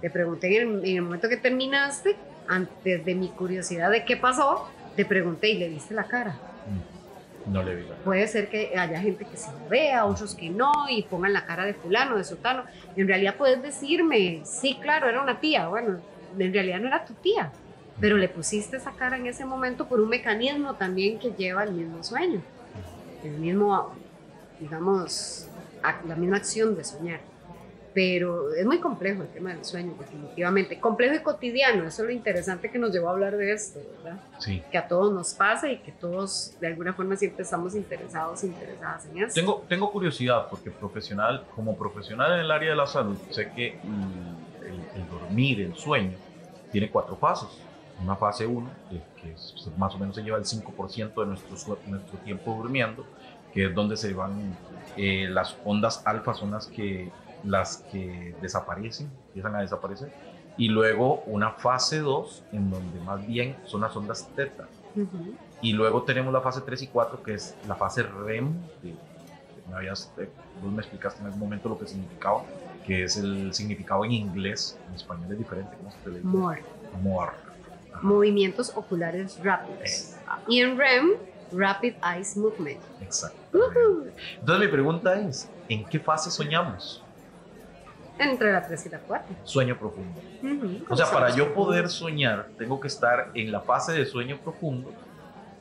Te 0.00 0.08
pregunté 0.08 0.62
en 0.62 0.68
el, 0.68 0.84
en 0.84 0.96
el 0.96 1.02
momento 1.02 1.28
que 1.28 1.36
terminaste, 1.36 2.16
antes 2.48 3.04
de 3.04 3.14
mi 3.14 3.28
curiosidad 3.28 3.90
de 3.90 4.04
qué 4.04 4.16
pasó, 4.16 4.68
te 4.94 5.04
pregunté 5.04 5.50
y 5.50 5.58
le 5.58 5.68
viste 5.68 5.94
la 5.94 6.04
cara. 6.04 6.38
No 7.46 7.62
le 7.62 7.76
vi 7.76 7.86
la 7.86 7.94
Puede 7.96 8.26
ser 8.26 8.48
que 8.48 8.76
haya 8.76 9.00
gente 9.00 9.24
que 9.24 9.36
se 9.36 9.52
lo 9.52 9.68
vea, 9.68 10.04
otros 10.04 10.34
que 10.34 10.50
no, 10.50 10.72
y 10.88 11.02
pongan 11.04 11.32
la 11.32 11.46
cara 11.46 11.64
de 11.64 11.74
fulano, 11.74 12.16
de 12.16 12.24
sotano. 12.24 12.64
En 12.96 13.06
realidad 13.06 13.36
puedes 13.36 13.62
decirme, 13.62 14.42
sí, 14.44 14.78
claro, 14.80 15.08
era 15.08 15.22
una 15.22 15.38
tía. 15.38 15.68
Bueno, 15.68 16.00
en 16.38 16.52
realidad 16.52 16.80
no 16.80 16.88
era 16.88 17.04
tu 17.04 17.14
tía, 17.14 17.52
pero 18.00 18.16
le 18.16 18.28
pusiste 18.28 18.76
esa 18.76 18.92
cara 18.92 19.16
en 19.16 19.26
ese 19.26 19.44
momento 19.44 19.86
por 19.86 20.00
un 20.00 20.08
mecanismo 20.08 20.74
también 20.74 21.18
que 21.18 21.30
lleva 21.30 21.64
el 21.64 21.72
mismo 21.72 22.02
sueño, 22.02 22.40
el 23.22 23.32
mismo, 23.32 23.94
digamos, 24.58 25.48
la 26.06 26.16
misma 26.16 26.38
acción 26.38 26.74
de 26.74 26.84
soñar. 26.84 27.20
Pero 27.96 28.52
es 28.52 28.66
muy 28.66 28.78
complejo 28.78 29.22
el 29.22 29.28
tema 29.28 29.54
del 29.54 29.64
sueño, 29.64 29.94
definitivamente. 29.98 30.78
Complejo 30.78 31.14
y 31.14 31.20
cotidiano, 31.20 31.84
eso 31.84 32.02
es 32.02 32.08
lo 32.08 32.12
interesante 32.12 32.70
que 32.70 32.78
nos 32.78 32.92
llevó 32.92 33.08
a 33.08 33.12
hablar 33.12 33.38
de 33.38 33.52
esto, 33.54 33.80
¿verdad? 34.04 34.20
Sí. 34.38 34.62
que 34.70 34.76
a 34.76 34.86
todos 34.86 35.14
nos 35.14 35.32
pasa 35.32 35.70
y 35.72 35.78
que 35.78 35.92
todos 35.92 36.52
de 36.60 36.66
alguna 36.66 36.92
forma 36.92 37.16
siempre 37.16 37.42
estamos 37.42 37.74
interesados, 37.74 38.44
interesadas 38.44 39.06
en 39.06 39.22
eso. 39.24 39.34
Tengo, 39.34 39.64
tengo 39.66 39.90
curiosidad 39.90 40.46
porque 40.50 40.70
profesional, 40.70 41.46
como 41.54 41.74
profesional 41.74 42.32
en 42.34 42.40
el 42.40 42.50
área 42.50 42.68
de 42.68 42.76
la 42.76 42.86
salud, 42.86 43.16
sé 43.30 43.50
que 43.56 43.68
el, 43.68 44.66
el- 44.66 45.00
el 45.02 45.08
dormir, 45.08 45.62
el 45.62 45.74
sueño, 45.74 46.18
tiene 46.70 46.90
cuatro 46.90 47.16
fases. 47.16 47.48
Una 48.02 48.14
fase 48.14 48.44
1, 48.46 48.68
que 49.22 49.32
es- 49.32 49.70
más 49.78 49.94
o 49.94 49.98
menos 49.98 50.14
se 50.16 50.22
lleva 50.22 50.36
el 50.36 50.44
5% 50.44 51.22
de 51.22 51.26
nuestro, 51.28 51.78
nuestro 51.86 52.18
tiempo 52.18 52.54
durmiendo, 52.54 53.06
que 53.54 53.64
es 53.68 53.74
donde 53.74 53.96
se 53.96 54.12
van 54.12 54.54
eh, 54.98 55.28
las 55.30 55.56
ondas 55.64 56.02
alfa, 56.04 56.34
son 56.34 56.50
las 56.50 56.66
que, 56.66 57.10
las 57.44 57.78
que 57.92 58.34
desaparecen, 58.40 59.10
empiezan 59.28 59.54
a 59.56 59.60
desaparecer. 59.60 60.12
Y 60.56 60.68
luego 60.68 61.22
una 61.26 61.50
fase 61.52 61.98
2, 62.00 62.44
en 62.52 62.70
donde 62.70 63.00
más 63.00 63.26
bien 63.26 63.56
son 63.64 63.82
las 63.82 63.94
ondas 63.96 64.28
teta, 64.34 64.66
Ujú. 64.94 65.34
y 65.60 65.72
luego 65.74 66.02
tenemos 66.04 66.32
la 66.32 66.40
fase 66.40 66.62
3 66.62 66.82
y 66.82 66.86
4, 66.86 67.22
que 67.22 67.34
es 67.34 67.54
la 67.68 67.74
fase 67.76 68.02
REM. 68.02 68.54
que 68.82 68.94
me 69.68 69.76
habías, 69.76 70.12
eh, 70.18 70.28
vos 70.62 70.72
me 70.72 70.80
explicaste 70.80 71.20
en 71.20 71.26
algún 71.26 71.40
momento 71.40 71.68
lo 71.68 71.78
que 71.78 71.86
significaba, 71.86 72.44
que 72.86 73.02
es 73.04 73.16
el 73.16 73.52
significado 73.52 74.04
en 74.04 74.12
inglés. 74.12 74.78
En 74.88 74.94
español 74.94 75.30
es 75.32 75.38
diferente. 75.38 75.76
¿Cómo 75.76 75.90
se 75.90 76.08
le 76.08 76.16
dice? 76.18 76.26
More. 76.28 76.62
More. 77.02 77.32
Ajá. 77.92 78.00
Movimientos 78.02 78.72
oculares 78.76 79.38
rápidos. 79.42 79.80
Exacto. 79.80 80.42
Y 80.50 80.60
en 80.60 80.78
REM, 80.78 81.10
Rapid 81.52 81.94
Eyes 82.14 82.36
Movement. 82.36 82.80
Exacto. 83.02 83.36
Ujú. 83.58 84.06
Entonces 84.40 84.66
mi 84.66 84.72
pregunta 84.72 85.20
es, 85.20 85.50
¿en 85.68 85.84
qué 85.84 85.98
fase 85.98 86.30
soñamos? 86.30 87.02
Entre 88.18 88.52
la 88.52 88.66
3 88.66 88.86
y 88.86 88.88
la 88.88 88.98
4. 88.98 89.36
Sueño 89.44 89.78
profundo. 89.78 90.20
Ujú. 90.42 90.84
O 90.88 90.96
sea, 90.96 91.10
para 91.10 91.30
yo 91.34 91.52
poder 91.54 91.88
soñar, 91.88 92.48
tengo 92.58 92.80
que 92.80 92.88
estar 92.88 93.30
en 93.34 93.52
la 93.52 93.60
fase 93.60 93.92
de 93.92 94.06
sueño 94.06 94.38
profundo, 94.42 94.92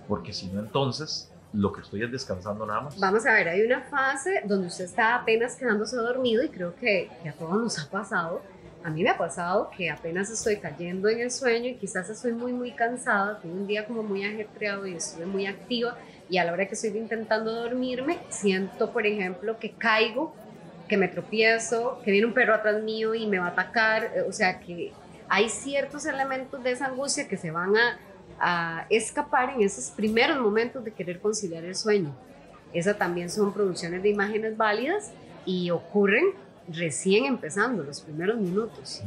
porque 0.08 0.34
si 0.34 0.48
no, 0.48 0.60
entonces 0.62 1.32
lo 1.54 1.72
que 1.72 1.82
estoy 1.82 2.04
es 2.04 2.12
descansando 2.12 2.66
nada 2.66 2.82
más. 2.82 3.00
Vamos 3.00 3.26
a 3.26 3.34
ver, 3.34 3.48
hay 3.50 3.62
una 3.62 3.82
fase 3.82 4.42
donde 4.46 4.68
usted 4.68 4.86
está 4.86 5.16
apenas 5.16 5.56
quedándose 5.56 5.96
dormido 5.96 6.44
y 6.44 6.50
creo 6.50 6.76
que, 6.76 7.10
que 7.24 7.30
a 7.30 7.34
todos 7.34 7.58
nos 7.62 7.80
ha 7.80 7.90
pasado. 7.90 8.42
A 8.84 8.90
mí 8.90 9.02
me 9.02 9.10
ha 9.10 9.18
pasado 9.18 9.72
que 9.76 9.90
apenas 9.90 10.30
estoy 10.30 10.58
cayendo 10.58 11.10
en 11.10 11.20
el 11.20 11.32
sueño 11.32 11.70
y 11.70 11.76
quizás 11.76 12.10
estoy 12.10 12.34
muy, 12.34 12.54
muy 12.54 12.72
cansada, 12.72 13.40
tengo 13.40 13.56
un 13.56 13.66
día 13.66 13.86
como 13.86 14.04
muy 14.04 14.24
ajetreado 14.24 14.86
y 14.86 14.96
estuve 14.96 15.26
muy 15.26 15.48
activa 15.48 15.98
y 16.30 16.38
a 16.38 16.46
la 16.46 16.54
hora 16.54 16.68
que 16.68 16.74
estoy 16.74 16.92
intentando 16.98 17.52
dormirme, 17.52 18.20
siento, 18.30 18.92
por 18.92 19.06
ejemplo, 19.06 19.58
que 19.60 19.72
caigo, 19.72 20.36
que 20.88 20.98
me 20.98 21.08
tropiezo, 21.08 22.00
que 22.04 22.12
viene 22.12 22.28
un 22.28 22.34
perro 22.34 22.54
atrás 22.54 22.82
mío 22.84 23.16
y 23.16 23.28
me 23.28 23.40
va 23.40 23.48
a 23.48 23.50
atacar, 23.50 24.12
eh, 24.16 24.22
o 24.28 24.32
sea 24.32 24.60
que 24.60 24.92
hay 25.28 25.50
ciertos 25.50 26.06
elementos 26.06 26.64
de 26.64 26.72
esa 26.72 26.86
angustia 26.86 27.28
que 27.28 27.38
se 27.38 27.52
van 27.52 27.76
a, 27.76 28.00
a 28.40 28.86
escapar 28.90 29.54
en 29.56 29.62
esos 29.62 29.90
primeros 29.92 30.40
momentos 30.40 30.84
de 30.84 30.92
querer 30.92 31.20
conciliar 31.20 31.64
el 31.66 31.76
sueño. 31.76 32.16
Esas 32.74 32.98
también 32.98 33.30
son 33.30 33.54
producciones 33.54 34.04
de 34.04 34.10
imágenes 34.10 34.58
válidas 34.58 35.12
y 35.46 35.72
ocurren 35.72 36.26
recién 36.68 37.26
empezando, 37.26 37.84
los 37.84 38.02
primeros 38.02 38.38
minutos. 38.38 39.02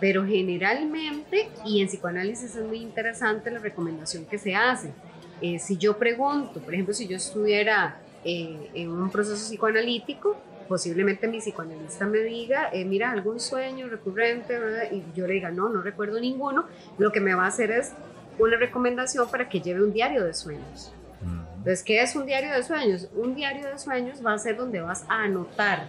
Pero 0.00 0.24
generalmente, 0.24 1.48
y 1.64 1.80
en 1.80 1.88
psicoanálisis 1.88 2.54
es 2.54 2.64
muy 2.64 2.78
interesante 2.78 3.50
la 3.50 3.58
recomendación 3.58 4.24
que 4.26 4.38
se 4.38 4.54
hace. 4.54 4.92
Eh, 5.40 5.58
si 5.58 5.76
yo 5.76 5.98
pregunto, 5.98 6.60
por 6.60 6.74
ejemplo, 6.74 6.94
si 6.94 7.08
yo 7.08 7.16
estuviera 7.16 8.00
eh, 8.24 8.70
en 8.74 8.90
un 8.90 9.10
proceso 9.10 9.36
psicoanalítico, 9.36 10.36
posiblemente 10.68 11.26
mi 11.26 11.38
psicoanalista 11.38 12.06
me 12.06 12.18
diga, 12.18 12.68
eh, 12.72 12.84
mira, 12.84 13.10
algún 13.10 13.40
sueño 13.40 13.88
recurrente, 13.88 14.58
¿verdad? 14.58 14.92
y 14.92 15.02
yo 15.14 15.26
le 15.26 15.34
diga, 15.34 15.50
no, 15.50 15.68
no 15.68 15.80
recuerdo 15.80 16.20
ninguno, 16.20 16.66
lo 16.98 17.10
que 17.10 17.20
me 17.20 17.34
va 17.34 17.44
a 17.44 17.48
hacer 17.48 17.70
es 17.70 17.92
una 18.38 18.56
recomendación 18.56 19.28
para 19.30 19.48
que 19.48 19.60
lleve 19.60 19.82
un 19.82 19.92
diario 19.92 20.24
de 20.24 20.34
sueños. 20.34 20.92
Entonces, 21.58 21.82
¿qué 21.82 22.00
es 22.00 22.14
un 22.14 22.24
diario 22.24 22.52
de 22.52 22.62
sueños? 22.62 23.08
Un 23.14 23.34
diario 23.34 23.66
de 23.66 23.78
sueños 23.78 24.24
va 24.24 24.32
a 24.32 24.38
ser 24.38 24.56
donde 24.56 24.80
vas 24.80 25.04
a 25.08 25.24
anotar. 25.24 25.88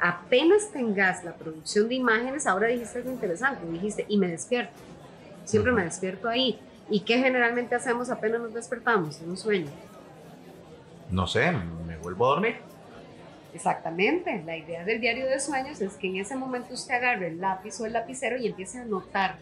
Apenas 0.00 0.72
tengas 0.72 1.24
la 1.24 1.34
producción 1.34 1.88
de 1.88 1.94
imágenes, 1.94 2.46
ahora 2.46 2.66
dijiste 2.66 2.98
algo 2.98 3.10
interesante, 3.10 3.64
dijiste, 3.70 4.04
y 4.08 4.18
me 4.18 4.28
despierto. 4.28 4.74
Siempre 5.44 5.72
me 5.72 5.84
despierto 5.84 6.28
ahí. 6.28 6.58
¿Y 6.90 7.00
qué 7.00 7.18
generalmente 7.18 7.74
hacemos 7.74 8.10
apenas 8.10 8.40
nos 8.40 8.52
despertamos 8.52 9.20
en 9.20 9.30
un 9.30 9.36
sueño? 9.36 9.70
No 11.10 11.26
sé, 11.26 11.52
me 11.86 11.96
vuelvo 11.98 12.26
a 12.26 12.28
dormir. 12.30 12.67
Exactamente. 13.54 14.42
La 14.44 14.56
idea 14.56 14.84
del 14.84 15.00
diario 15.00 15.26
de 15.26 15.40
sueños 15.40 15.80
es 15.80 15.94
que 15.94 16.08
en 16.08 16.16
ese 16.16 16.36
momento 16.36 16.74
usted 16.74 16.94
agarre 16.94 17.28
el 17.28 17.40
lápiz 17.40 17.80
o 17.80 17.86
el 17.86 17.92
lapicero 17.92 18.36
y 18.36 18.46
empiece 18.46 18.78
a 18.78 18.82
anotar. 18.82 19.36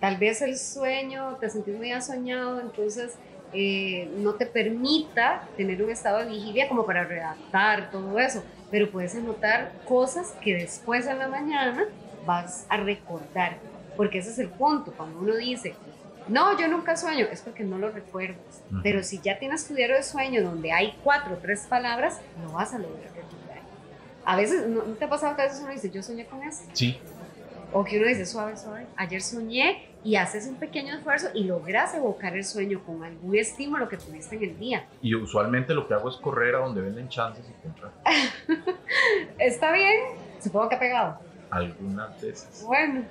Tal 0.00 0.16
vez 0.16 0.42
el 0.42 0.56
sueño, 0.56 1.36
te 1.40 1.50
sentís 1.50 1.76
muy 1.76 1.90
soñado, 2.00 2.60
entonces 2.60 3.18
eh, 3.52 4.10
no 4.18 4.34
te 4.34 4.46
permita 4.46 5.48
tener 5.56 5.82
un 5.82 5.90
estado 5.90 6.18
de 6.18 6.26
vigilia 6.26 6.68
como 6.68 6.84
para 6.84 7.04
redactar 7.04 7.90
todo 7.90 8.18
eso, 8.18 8.44
pero 8.70 8.90
puedes 8.90 9.14
anotar 9.16 9.72
cosas 9.86 10.34
que 10.42 10.54
después 10.54 11.06
en 11.06 11.18
la 11.18 11.28
mañana 11.28 11.86
vas 12.26 12.66
a 12.68 12.76
recordar, 12.76 13.56
porque 13.96 14.18
ese 14.18 14.30
es 14.30 14.38
el 14.38 14.50
punto, 14.50 14.92
cuando 14.94 15.18
uno 15.18 15.34
dice, 15.34 15.74
no, 16.28 16.58
yo 16.58 16.68
nunca 16.68 16.94
sueño, 16.94 17.26
es 17.32 17.40
porque 17.40 17.64
no 17.64 17.78
lo 17.78 17.90
recuerdas, 17.90 18.62
pero 18.82 19.02
si 19.02 19.18
ya 19.20 19.38
tienes 19.38 19.66
tu 19.66 19.74
diario 19.74 19.96
de 19.96 20.02
sueño 20.02 20.42
donde 20.42 20.70
hay 20.70 20.98
cuatro 21.02 21.34
o 21.34 21.38
tres 21.38 21.66
palabras, 21.66 22.20
lo 22.44 22.52
vas 22.52 22.74
a 22.74 22.78
lograr. 22.78 23.17
A 24.28 24.36
veces, 24.36 24.66
¿no, 24.68 24.84
¿no 24.84 24.92
te 24.94 25.06
ha 25.06 25.08
pasado 25.08 25.34
que 25.36 25.40
a 25.40 25.44
veces 25.46 25.60
uno 25.62 25.72
dice, 25.72 25.88
yo 25.88 26.02
soñé 26.02 26.26
con 26.26 26.42
esto? 26.42 26.68
Sí. 26.74 26.98
O 27.72 27.82
que 27.82 27.96
uno 27.98 28.06
dice, 28.06 28.26
suave, 28.26 28.58
suave, 28.58 28.84
ayer 28.96 29.22
soñé 29.22 29.86
y 30.04 30.16
haces 30.16 30.46
un 30.46 30.56
pequeño 30.56 30.94
esfuerzo 30.94 31.28
y 31.32 31.44
logras 31.44 31.94
evocar 31.94 32.36
el 32.36 32.44
sueño 32.44 32.82
con 32.84 33.02
algún 33.04 33.34
estímulo 33.34 33.88
que 33.88 33.96
tuviste 33.96 34.36
en 34.36 34.42
el 34.42 34.58
día. 34.58 34.86
Y 35.00 35.14
usualmente 35.14 35.72
lo 35.72 35.88
que 35.88 35.94
hago 35.94 36.10
es 36.10 36.16
correr 36.16 36.56
a 36.56 36.58
donde 36.58 36.82
venden 36.82 37.08
chances 37.08 37.42
y 37.48 37.62
comprar. 37.62 37.90
¿Está 39.38 39.72
bien? 39.72 39.96
Supongo 40.42 40.68
que 40.68 40.74
ha 40.74 40.78
pegado. 40.78 41.18
Algunas 41.50 42.20
veces. 42.20 42.64
Bueno, 42.66 43.04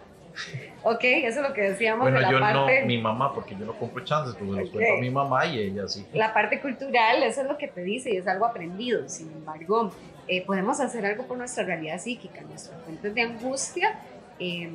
ok, 0.83 0.99
eso 1.03 1.41
es 1.41 1.49
lo 1.49 1.53
que 1.55 1.61
decíamos 1.61 2.01
Bueno, 2.03 2.17
de 2.17 2.25
la 2.25 2.31
yo 2.31 2.39
parte... 2.39 2.81
no, 2.81 2.85
mi 2.85 3.01
mamá, 3.01 3.33
porque 3.33 3.55
yo 3.55 3.65
no 3.65 3.73
compro 3.73 4.03
chances, 4.03 4.35
pues 4.35 4.47
los 4.51 4.67
Ok. 4.67 4.71
cuento 4.73 4.93
a 4.93 5.01
mi 5.01 5.09
mamá 5.09 5.47
y 5.47 5.59
ella 5.61 5.87
sí. 5.87 6.05
La 6.13 6.31
parte 6.31 6.61
cultural, 6.61 7.23
eso 7.23 7.41
es 7.41 7.47
lo 7.47 7.57
que 7.57 7.67
te 7.69 7.81
dice 7.81 8.13
y 8.13 8.17
es 8.17 8.27
algo 8.27 8.45
aprendido. 8.45 9.09
Sin 9.09 9.31
embargo, 9.31 9.91
eh, 10.27 10.45
podemos 10.45 10.79
hacer 10.79 11.05
algo 11.05 11.25
por 11.25 11.37
nuestra 11.37 11.63
realidad 11.63 11.99
psíquica, 11.99 12.41
nuestras 12.41 12.81
fuentes 12.83 13.13
de 13.13 13.21
angustia. 13.21 13.99
eh, 14.39 14.69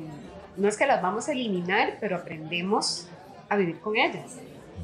no 0.55 0.67
es 0.67 0.77
que 0.77 0.85
las 0.85 1.01
vamos 1.01 1.27
a 1.29 1.31
eliminar, 1.31 1.97
pero 1.99 2.15
aprendemos 2.15 3.07
a 3.49 3.55
vivir 3.55 3.79
con 3.79 3.95
ellas. 3.97 4.37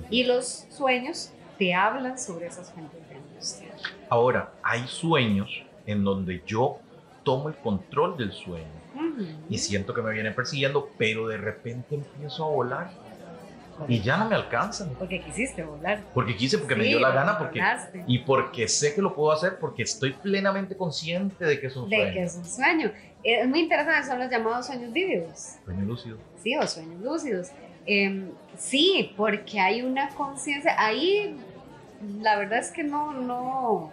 Y 0.10 0.24
los 0.24 0.66
sueños 0.70 1.32
te 1.60 1.76
hablan 1.76 2.18
sobre 2.18 2.48
esas 2.48 2.72
fuentes 2.72 3.00
de 3.08 3.16
angustia. 3.16 3.68
Ahora, 4.10 4.52
hay 4.64 4.88
sueños 4.88 5.50
en 5.86 6.04
donde 6.04 6.42
yo 6.48 6.80
tomo 7.24 7.50
el 7.50 7.56
control 7.56 8.18
del 8.18 8.32
sueño 8.32 8.66
Ujú. 8.96 9.26
y 9.50 9.58
siento 9.60 9.94
que 9.94 10.02
me 10.02 10.12
vienen 10.12 10.34
persiguiendo, 10.34 10.90
pero 10.98 11.28
de 11.28 11.38
repente 11.38 11.96
empiezo 11.96 12.46
a 12.46 12.50
volar 12.50 12.92
y 13.88 14.02
ya 14.02 14.18
no 14.18 14.30
me 14.30 14.36
alcanzan. 14.36 14.90
Porque 15.00 15.22
quisiste 15.22 15.64
volar. 15.64 16.02
Porque 16.14 16.36
quise, 16.36 16.58
porque 16.58 16.76
me 16.76 16.84
Sí, 16.84 16.90
dio 16.90 17.00
la 17.00 17.12
gana, 17.12 17.38
porque, 17.38 17.60
volaste. 17.60 18.04
y 18.08 18.20
porque 18.20 18.68
sé 18.68 18.94
que 18.96 19.02
lo 19.02 19.14
puedo 19.16 19.32
hacer, 19.32 19.58
porque 19.60 19.84
estoy 19.84 20.14
plenamente 20.14 20.76
consciente 20.76 21.46
de 21.46 21.60
que 21.60 21.68
es 21.68 21.76
un 21.76 21.90
De 21.90 21.96
sueño. 21.98 22.14
que 22.14 22.24
es 22.24 22.36
un 22.36 22.46
sueño. 22.46 22.92
Es 23.24 23.48
muy 23.48 23.60
interesante, 23.62 24.08
son 24.08 24.20
los 24.20 24.30
llamados 24.30 24.66
sueños 24.68 24.92
vívidos. 24.94 25.56
Sueño 25.66 25.84
lúcido. 25.86 26.18
Sí, 26.42 26.56
o 26.58 26.66
sueños 26.68 27.02
lúcidos. 27.02 27.50
Em, 27.86 28.30
sí, 28.58 29.14
porque 29.18 29.60
hay 29.60 29.82
una 29.82 30.10
conciencia. 30.10 30.76
Ahí, 30.78 31.36
la 32.22 32.38
verdad 32.38 32.60
es 32.60 32.72
que 32.72 32.84
no, 32.84 33.14
no, 33.14 33.92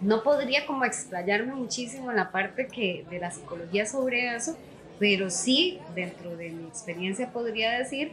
no 0.00 0.22
podría 0.22 0.66
como 0.66 0.84
explayarme 0.84 1.54
muchísimo 1.54 2.10
en 2.10 2.16
la 2.16 2.30
parte 2.30 2.66
que, 2.66 3.04
de 3.10 3.18
la 3.20 3.30
psicología 3.30 3.86
sobre 3.86 4.34
eso, 4.34 4.56
pero 4.98 5.30
sí, 5.30 5.78
dentro 5.94 6.36
de 6.36 6.50
mi 6.50 6.64
experiencia 6.66 7.32
podría 7.32 7.72
decir 7.78 8.12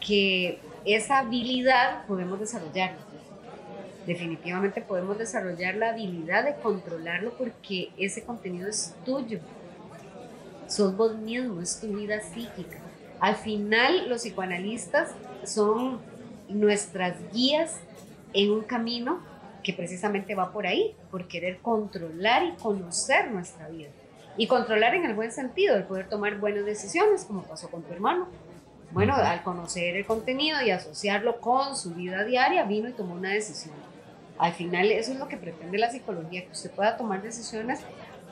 que 0.00 0.58
esa 0.84 1.18
habilidad 1.18 2.06
podemos 2.06 2.40
desarrollarla. 2.40 2.98
Definitivamente 4.06 4.80
podemos 4.80 5.18
desarrollar 5.18 5.76
la 5.76 5.90
habilidad 5.90 6.44
de 6.44 6.54
controlarlo 6.54 7.32
porque 7.36 7.90
ese 7.98 8.24
contenido 8.24 8.68
es 8.68 8.94
tuyo. 9.04 9.40
sos 10.66 10.96
vos 10.96 11.16
mismo, 11.16 11.60
es 11.60 11.80
tu 11.80 11.88
vida 11.88 12.20
psíquica. 12.20 12.78
Al 13.20 13.36
final, 13.36 14.08
los 14.08 14.22
psicoanalistas 14.22 15.10
son 15.44 16.00
nuestras 16.48 17.16
guías 17.32 17.76
en 18.32 18.50
un 18.50 18.62
camino 18.62 19.20
que 19.62 19.72
precisamente 19.72 20.34
va 20.34 20.52
por 20.52 20.66
ahí, 20.66 20.94
por 21.10 21.28
querer 21.28 21.58
controlar 21.58 22.44
y 22.44 22.52
conocer 22.52 23.30
nuestra 23.30 23.68
vida. 23.68 23.90
Y 24.36 24.46
controlar 24.46 24.94
en 24.94 25.04
el 25.04 25.14
buen 25.14 25.32
sentido, 25.32 25.76
el 25.76 25.84
poder 25.84 26.08
tomar 26.08 26.38
buenas 26.38 26.64
decisiones, 26.64 27.24
como 27.24 27.42
pasó 27.42 27.68
con 27.70 27.82
tu 27.82 27.92
hermano. 27.92 28.26
Bueno, 28.92 29.14
al 29.14 29.42
conocer 29.42 29.96
el 29.96 30.04
contenido 30.04 30.60
y 30.62 30.70
asociarlo 30.70 31.40
con 31.40 31.76
su 31.76 31.94
vida 31.94 32.24
diaria, 32.24 32.64
vino 32.64 32.88
y 32.88 32.92
tomó 32.92 33.14
una 33.14 33.30
decisión. 33.30 33.74
Al 34.38 34.52
final 34.52 34.90
eso 34.90 35.12
es 35.12 35.18
lo 35.18 35.28
que 35.28 35.36
pretende 35.36 35.78
la 35.78 35.90
psicología, 35.90 36.44
que 36.44 36.52
usted 36.52 36.70
pueda 36.72 36.96
tomar 36.96 37.22
decisiones 37.22 37.80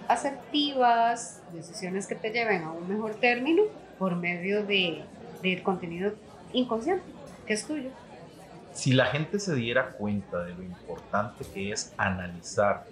asertivas, 0.09 1.43
decisiones 1.53 2.07
que 2.07 2.15
te 2.15 2.31
lleven 2.31 2.65
a 2.65 2.73
un 2.73 2.89
mejor 2.89 3.15
término 3.17 3.65
por 3.99 4.17
medio 4.17 4.65
de, 4.65 5.05
del 5.43 5.63
contenido 5.63 6.15
inconsciente, 6.53 7.05
que 7.47 7.53
es 7.53 7.67
tuyo. 7.67 7.91
Si 8.73 8.93
la 8.93 9.07
gente 9.07 9.39
se 9.39 9.55
diera 9.55 9.91
cuenta 9.91 10.45
de 10.45 10.55
lo 10.55 10.63
importante 10.63 11.45
que 11.53 11.73
es 11.73 11.93
analizar 11.97 12.87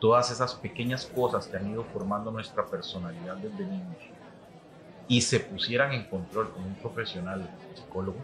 todas 0.00 0.30
esas 0.30 0.54
pequeñas 0.54 1.06
cosas 1.06 1.46
que 1.46 1.56
han 1.56 1.70
ido 1.70 1.84
formando 1.84 2.30
nuestra 2.30 2.66
personalidad 2.66 3.36
desde 3.36 3.64
niños 3.64 3.96
y 5.08 5.22
se 5.22 5.40
pusieran 5.40 5.92
en 5.92 6.04
control 6.04 6.52
con 6.52 6.64
un 6.64 6.74
profesional 6.74 7.48
psicólogo 7.74 8.18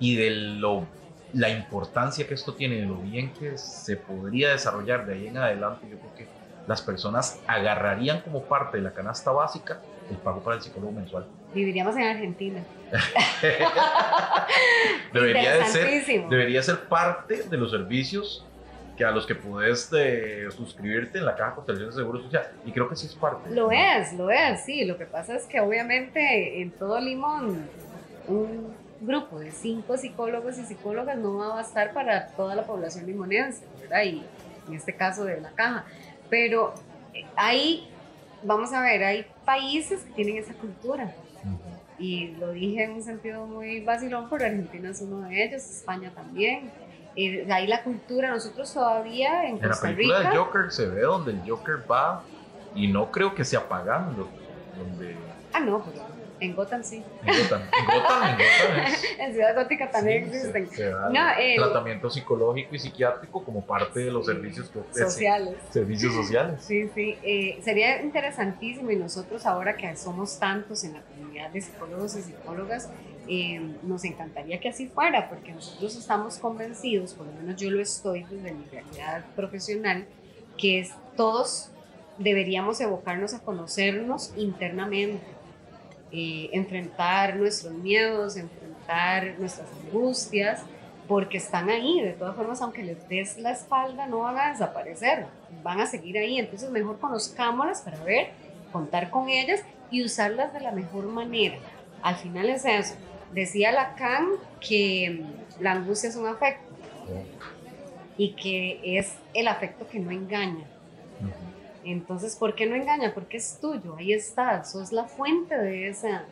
y 0.00 0.16
de 0.16 0.30
lo, 0.30 0.86
la 1.32 1.50
importancia 1.50 2.26
que 2.26 2.34
esto 2.34 2.54
tiene, 2.54 2.76
de 2.76 2.86
lo 2.86 2.96
bien 2.96 3.32
que 3.32 3.56
se 3.56 3.96
podría 3.96 4.50
desarrollar 4.50 5.06
de 5.06 5.14
ahí 5.14 5.26
en 5.28 5.38
adelante, 5.38 5.86
yo 5.90 5.98
creo 5.98 6.14
que 6.14 6.26
las 6.66 6.82
personas 6.82 7.40
agarrarían 7.46 8.20
como 8.20 8.44
parte 8.44 8.76
de 8.76 8.82
la 8.82 8.92
canasta 8.92 9.30
básica 9.30 9.80
el 10.10 10.16
pago 10.16 10.40
para 10.40 10.56
el 10.56 10.62
psicólogo 10.62 10.92
mensual. 10.92 11.26
Viviríamos 11.54 11.96
en 11.96 12.02
Argentina. 12.02 12.62
debería, 15.12 15.56
de 15.56 15.64
ser, 15.66 16.28
debería 16.28 16.62
ser 16.62 16.88
parte 16.88 17.42
de 17.42 17.56
los 17.56 17.70
servicios 17.70 18.46
que 18.98 19.04
a 19.04 19.12
los 19.12 19.26
que 19.26 19.36
puedes 19.36 19.88
eh, 19.96 20.48
suscribirte 20.50 21.18
en 21.18 21.24
la 21.24 21.36
Caja 21.36 21.54
Costarricense 21.54 21.96
de 21.96 22.02
Seguro 22.02 22.20
Social. 22.20 22.50
Y 22.66 22.72
creo 22.72 22.88
que 22.88 22.96
sí 22.96 23.06
es 23.06 23.14
parte. 23.14 23.48
Lo 23.50 23.70
es, 23.70 24.12
lo 24.14 24.28
es, 24.28 24.64
sí. 24.64 24.84
Lo 24.84 24.98
que 24.98 25.06
pasa 25.06 25.36
es 25.36 25.44
que 25.46 25.60
obviamente 25.60 26.60
en 26.60 26.72
todo 26.72 26.98
Limón 27.00 27.64
un 28.26 28.74
grupo 29.00 29.38
de 29.38 29.52
cinco 29.52 29.96
psicólogos 29.96 30.58
y 30.58 30.64
psicólogas 30.64 31.16
no 31.16 31.38
va 31.38 31.46
a 31.46 31.54
bastar 31.54 31.92
para 31.94 32.26
toda 32.30 32.56
la 32.56 32.64
población 32.64 33.06
limonense, 33.06 33.64
¿verdad? 33.80 34.02
Y 34.02 34.24
en 34.66 34.74
este 34.74 34.92
caso 34.92 35.24
de 35.24 35.40
la 35.40 35.52
Caja. 35.52 35.84
Pero 36.28 36.74
hay, 37.36 37.88
vamos 38.42 38.72
a 38.72 38.80
ver, 38.80 39.04
hay 39.04 39.26
países 39.44 40.02
que 40.02 40.12
tienen 40.12 40.38
esa 40.38 40.54
cultura. 40.54 41.14
Y 42.00 42.32
lo 42.40 42.50
dije 42.50 42.82
en 42.82 42.94
un 42.94 43.02
sentido 43.04 43.46
muy 43.46 43.80
vacilón, 43.80 44.28
pero 44.28 44.44
Argentina 44.44 44.90
es 44.90 45.00
uno 45.02 45.28
de 45.28 45.44
ellos, 45.44 45.62
España 45.62 46.10
también 46.12 46.72
eh, 47.18 47.52
ahí 47.52 47.66
la 47.66 47.82
cultura, 47.82 48.30
nosotros 48.30 48.72
todavía 48.72 49.44
en 49.44 49.58
Costa 49.58 49.88
Rica. 49.88 50.02
En 50.02 50.08
la 50.08 50.16
película 50.16 50.30
de 50.30 50.36
Joker 50.36 50.72
se 50.72 50.86
ve 50.86 51.02
donde 51.02 51.32
el 51.32 51.40
Joker 51.46 51.78
va 51.90 52.22
y 52.74 52.88
no 52.88 53.10
creo 53.10 53.34
que 53.34 53.44
sea 53.44 53.68
pagando. 53.68 54.28
Donde... 54.78 55.16
Ah, 55.52 55.60
no, 55.60 55.82
pero 55.84 56.07
en 56.40 56.54
Gotham 56.54 56.82
sí. 56.82 57.02
En 57.24 57.42
Gotham, 57.42 57.62
en 57.62 57.86
Gotham, 57.86 58.22
en 58.22 58.36
Gotham 58.36 58.92
en 59.20 59.32
Ciudad 59.32 59.54
Gótica 59.54 59.90
también 59.90 60.24
existen. 60.24 60.68
no, 61.12 61.64
tratamiento 61.64 62.10
psicológico 62.10 62.74
y 62.74 62.78
psiquiátrico 62.78 63.44
como 63.44 63.64
parte 63.64 64.00
de 64.00 64.10
los 64.10 64.26
servicios 64.26 64.70
sociales. 64.92 65.54
Servicios 65.70 66.14
sociales. 66.14 66.62
Sí, 66.62 66.88
sí. 66.94 67.16
Eh, 67.22 67.60
sería 67.62 68.02
interesantísimo 68.02 68.90
y 68.90 68.96
nosotros 68.96 69.46
ahora 69.46 69.76
que 69.76 69.94
somos 69.96 70.38
tantos 70.38 70.84
en 70.84 70.94
la 70.94 71.02
comunidad 71.02 71.50
de 71.50 71.60
psicólogos 71.60 72.16
y 72.16 72.22
psicólogas, 72.22 72.90
eh, 73.26 73.60
nos 73.82 74.04
encantaría 74.04 74.58
que 74.58 74.70
así 74.70 74.86
fuera, 74.86 75.28
porque 75.28 75.52
nosotros 75.52 75.96
estamos 75.96 76.38
convencidos, 76.38 77.14
por 77.14 77.26
lo 77.26 77.32
menos 77.32 77.60
yo 77.60 77.70
lo 77.70 77.80
estoy 77.80 78.24
desde 78.24 78.52
mi 78.52 78.64
realidad 78.66 79.24
profesional, 79.36 80.06
que 80.56 80.80
es, 80.80 80.92
todos 81.16 81.70
deberíamos 82.18 82.80
evocarnos 82.80 83.34
a 83.34 83.40
conocernos 83.40 84.32
internamente, 84.36 85.20
eh, 86.12 86.50
enfrentar 86.52 87.36
nuestros 87.36 87.72
miedos, 87.72 88.36
enfrentar 88.36 89.34
nuestras 89.38 89.68
angustias, 89.84 90.62
porque 91.06 91.38
están 91.38 91.70
ahí, 91.70 92.00
de 92.02 92.12
todas 92.12 92.36
formas, 92.36 92.60
aunque 92.60 92.82
les 92.82 93.08
des 93.08 93.38
la 93.38 93.52
espalda, 93.52 94.06
no 94.06 94.18
van 94.20 94.38
a 94.38 94.50
desaparecer, 94.50 95.26
van 95.62 95.80
a 95.80 95.86
seguir 95.86 96.18
ahí, 96.18 96.38
entonces 96.38 96.70
mejor 96.70 96.98
conozcámoslas 96.98 97.80
para 97.80 98.02
ver, 98.04 98.28
contar 98.72 99.10
con 99.10 99.28
ellas 99.28 99.62
y 99.90 100.04
usarlas 100.04 100.52
de 100.52 100.60
la 100.60 100.72
mejor 100.72 101.06
manera. 101.06 101.56
Al 102.02 102.16
final 102.16 102.50
es 102.50 102.64
eso, 102.66 102.94
Decía 103.32 103.72
Lacan 103.72 104.26
que 104.60 105.22
mm, 105.22 105.62
la 105.62 105.72
angustia 105.72 106.08
es 106.08 106.16
un 106.16 106.26
afecto 106.26 106.64
y 108.16 108.32
que 108.32 108.98
es 108.98 109.14
el 109.34 109.48
afecto 109.48 109.86
que 109.86 109.98
no 109.98 110.10
engaña. 110.10 110.64
Entonces, 111.90 112.36
¿por 112.36 112.54
qué 112.54 112.66
no 112.66 112.76
engaña? 112.76 113.14
Porque 113.14 113.38
es 113.38 113.58
tuyo, 113.60 113.96
ahí 113.96 114.12
está, 114.12 114.62
sos 114.64 114.92
la 114.92 115.04
fuente 115.04 115.56
de, 115.56 115.88
esa, 115.88 116.24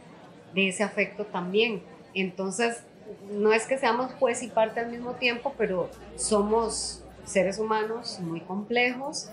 de 0.53 0.69
ese 0.69 0.83
afecto 0.83 1.25
también. 1.25 1.83
Entonces, 2.13 2.83
no 3.31 3.55
es 3.55 3.67
que 3.67 3.79
seamos 3.79 4.13
juez 4.13 4.43
y 4.43 4.49
parte 4.49 4.81
al 4.81 4.91
mismo 4.91 5.13
tiempo, 5.13 5.55
pero 5.57 5.89
somos 6.17 7.03
seres 7.25 7.59
humanos 7.59 8.21
muy 8.21 8.41
complejos, 8.41 9.31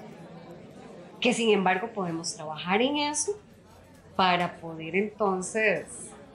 que 1.20 1.34
sin 1.34 1.50
embargo 1.50 1.90
podemos 1.94 2.34
trabajar 2.34 2.82
en 2.82 2.98
eso 2.98 3.38
para 4.16 4.58
poder 4.62 4.96
entonces 4.96 5.88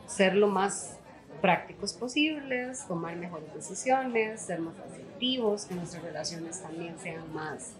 ser 0.06 0.34
lo 0.34 0.48
más 0.48 0.98
prácticos 1.40 1.94
posibles, 1.94 2.86
tomar 2.86 3.16
mejores 3.16 3.54
decisiones, 3.54 4.42
ser 4.42 4.60
más 4.60 4.74
asertivos, 4.80 5.64
que 5.64 5.74
nuestras 5.74 6.02
relaciones 6.02 6.60
también 6.60 6.98
sean 6.98 7.32
más, 7.32 7.72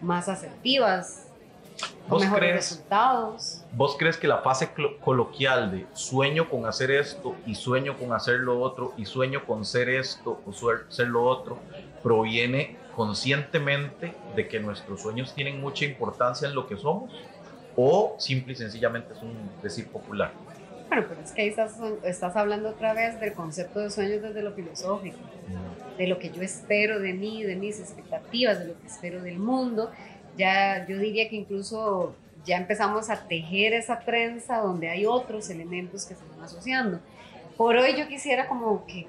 más 0.00 0.28
asertivas, 0.28 1.28
con 2.08 2.20
mejores 2.20 2.54
resultados. 2.54 3.64
¿Vos 3.72 3.96
crees 3.98 4.16
que 4.16 4.28
la 4.28 4.38
fase 4.38 4.70
coloquial 5.00 5.70
de 5.70 5.86
sueño 5.94 6.48
con 6.48 6.66
hacer 6.66 6.90
esto 6.90 7.34
y 7.46 7.54
sueño 7.54 7.96
con 7.96 8.12
hacer 8.12 8.40
lo 8.40 8.60
otro 8.60 8.92
y 8.96 9.06
sueño 9.06 9.44
con 9.46 9.64
ser 9.64 9.88
esto 9.88 10.40
o 10.46 10.52
ser 10.52 11.08
lo 11.08 11.24
otro 11.24 11.58
proviene 12.02 12.76
conscientemente 12.94 14.14
de 14.36 14.48
que 14.48 14.60
nuestros 14.60 15.02
sueños 15.02 15.34
tienen 15.34 15.60
mucha 15.60 15.84
importancia 15.84 16.46
en 16.48 16.54
lo 16.54 16.66
que 16.66 16.76
somos 16.76 17.10
o 17.76 18.14
simple 18.18 18.52
y 18.52 18.56
sencillamente 18.56 19.14
es 19.14 19.22
un 19.22 19.50
decir 19.62 19.88
popular? 19.88 20.32
Bueno, 20.88 21.06
pero 21.08 21.20
es 21.22 21.32
que 21.32 21.42
ahí 21.42 21.48
estás, 21.48 21.76
estás 22.04 22.36
hablando 22.36 22.68
otra 22.68 22.94
vez 22.94 23.18
del 23.18 23.32
concepto 23.32 23.80
de 23.80 23.90
sueños 23.90 24.22
desde 24.22 24.42
lo 24.42 24.52
filosófico, 24.52 25.18
de 25.98 26.06
lo 26.06 26.18
que 26.18 26.30
yo 26.30 26.42
espero 26.42 27.00
de 27.00 27.14
mí, 27.14 27.42
de 27.42 27.56
mis 27.56 27.80
expectativas, 27.80 28.58
de 28.58 28.66
lo 28.66 28.80
que 28.80 28.86
espero 28.86 29.22
del 29.22 29.38
mundo. 29.38 29.90
Ya 30.36 30.86
yo 30.86 30.98
diría 30.98 31.28
que 31.28 31.36
incluso 31.36 32.14
ya 32.44 32.56
empezamos 32.56 33.10
a 33.10 33.26
tejer 33.26 33.72
esa 33.72 34.00
trenza 34.00 34.58
donde 34.58 34.88
hay 34.88 35.06
otros 35.06 35.48
elementos 35.50 36.04
que 36.06 36.14
se 36.14 36.20
van 36.30 36.44
asociando. 36.44 37.00
Por 37.56 37.76
hoy 37.76 37.96
yo 37.96 38.08
quisiera 38.08 38.48
como 38.48 38.84
que, 38.86 39.06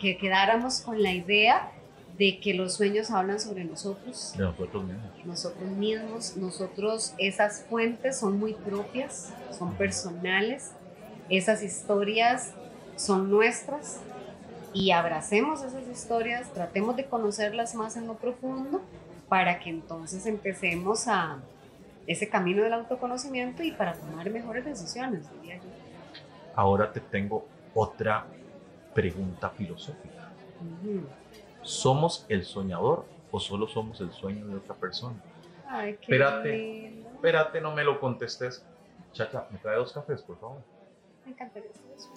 que 0.00 0.18
quedáramos 0.18 0.80
con 0.80 1.02
la 1.02 1.12
idea 1.12 1.70
de 2.18 2.38
que 2.40 2.54
los 2.54 2.74
sueños 2.74 3.10
hablan 3.10 3.40
sobre 3.40 3.64
nosotros. 3.64 4.34
De 4.36 4.44
nosotros 4.44 4.84
mismos. 4.84 5.24
Nosotros 5.24 5.70
mismos, 5.70 6.36
nosotros, 6.36 7.14
esas 7.18 7.64
fuentes 7.68 8.18
son 8.18 8.38
muy 8.38 8.54
propias, 8.54 9.32
son 9.56 9.74
personales 9.74 10.72
esas 11.28 11.62
historias 11.62 12.52
son 12.96 13.30
nuestras 13.30 14.00
y 14.72 14.90
abracemos 14.90 15.62
esas 15.62 15.88
historias, 15.88 16.52
tratemos 16.52 16.96
de 16.96 17.06
conocerlas 17.06 17.74
más 17.74 17.96
en 17.96 18.06
lo 18.06 18.14
profundo 18.14 18.82
para 19.34 19.58
que 19.58 19.68
entonces 19.68 20.26
empecemos 20.26 21.08
a 21.08 21.40
ese 22.06 22.28
camino 22.28 22.62
del 22.62 22.72
autoconocimiento 22.72 23.64
y 23.64 23.72
para 23.72 23.94
tomar 23.94 24.30
mejores 24.30 24.64
decisiones, 24.64 25.28
diría 25.32 25.56
yo. 25.56 25.64
Ahora 26.54 26.92
te 26.92 27.00
tengo 27.00 27.44
otra 27.74 28.26
pregunta 28.94 29.50
filosófica. 29.50 30.30
¿Somos 31.62 32.26
el 32.28 32.44
soñador 32.44 33.06
o 33.32 33.40
solo 33.40 33.66
somos 33.66 34.00
el 34.00 34.12
sueño 34.12 34.46
de 34.46 34.54
otra 34.54 34.76
persona? 34.76 35.16
Ay, 35.68 35.94
qué 35.94 36.02
espérate, 36.02 36.98
espérate, 37.14 37.60
no 37.60 37.74
me 37.74 37.82
lo 37.82 37.98
contestes. 37.98 38.64
Chacha, 39.14 39.48
¿me 39.50 39.58
trae 39.58 39.78
dos 39.78 39.92
cafés, 39.92 40.22
por 40.22 40.38
favor? 40.38 40.58
Me 41.24 41.32
encantaría 41.32 41.70
hacer 41.72 41.90
eso. 41.96 42.12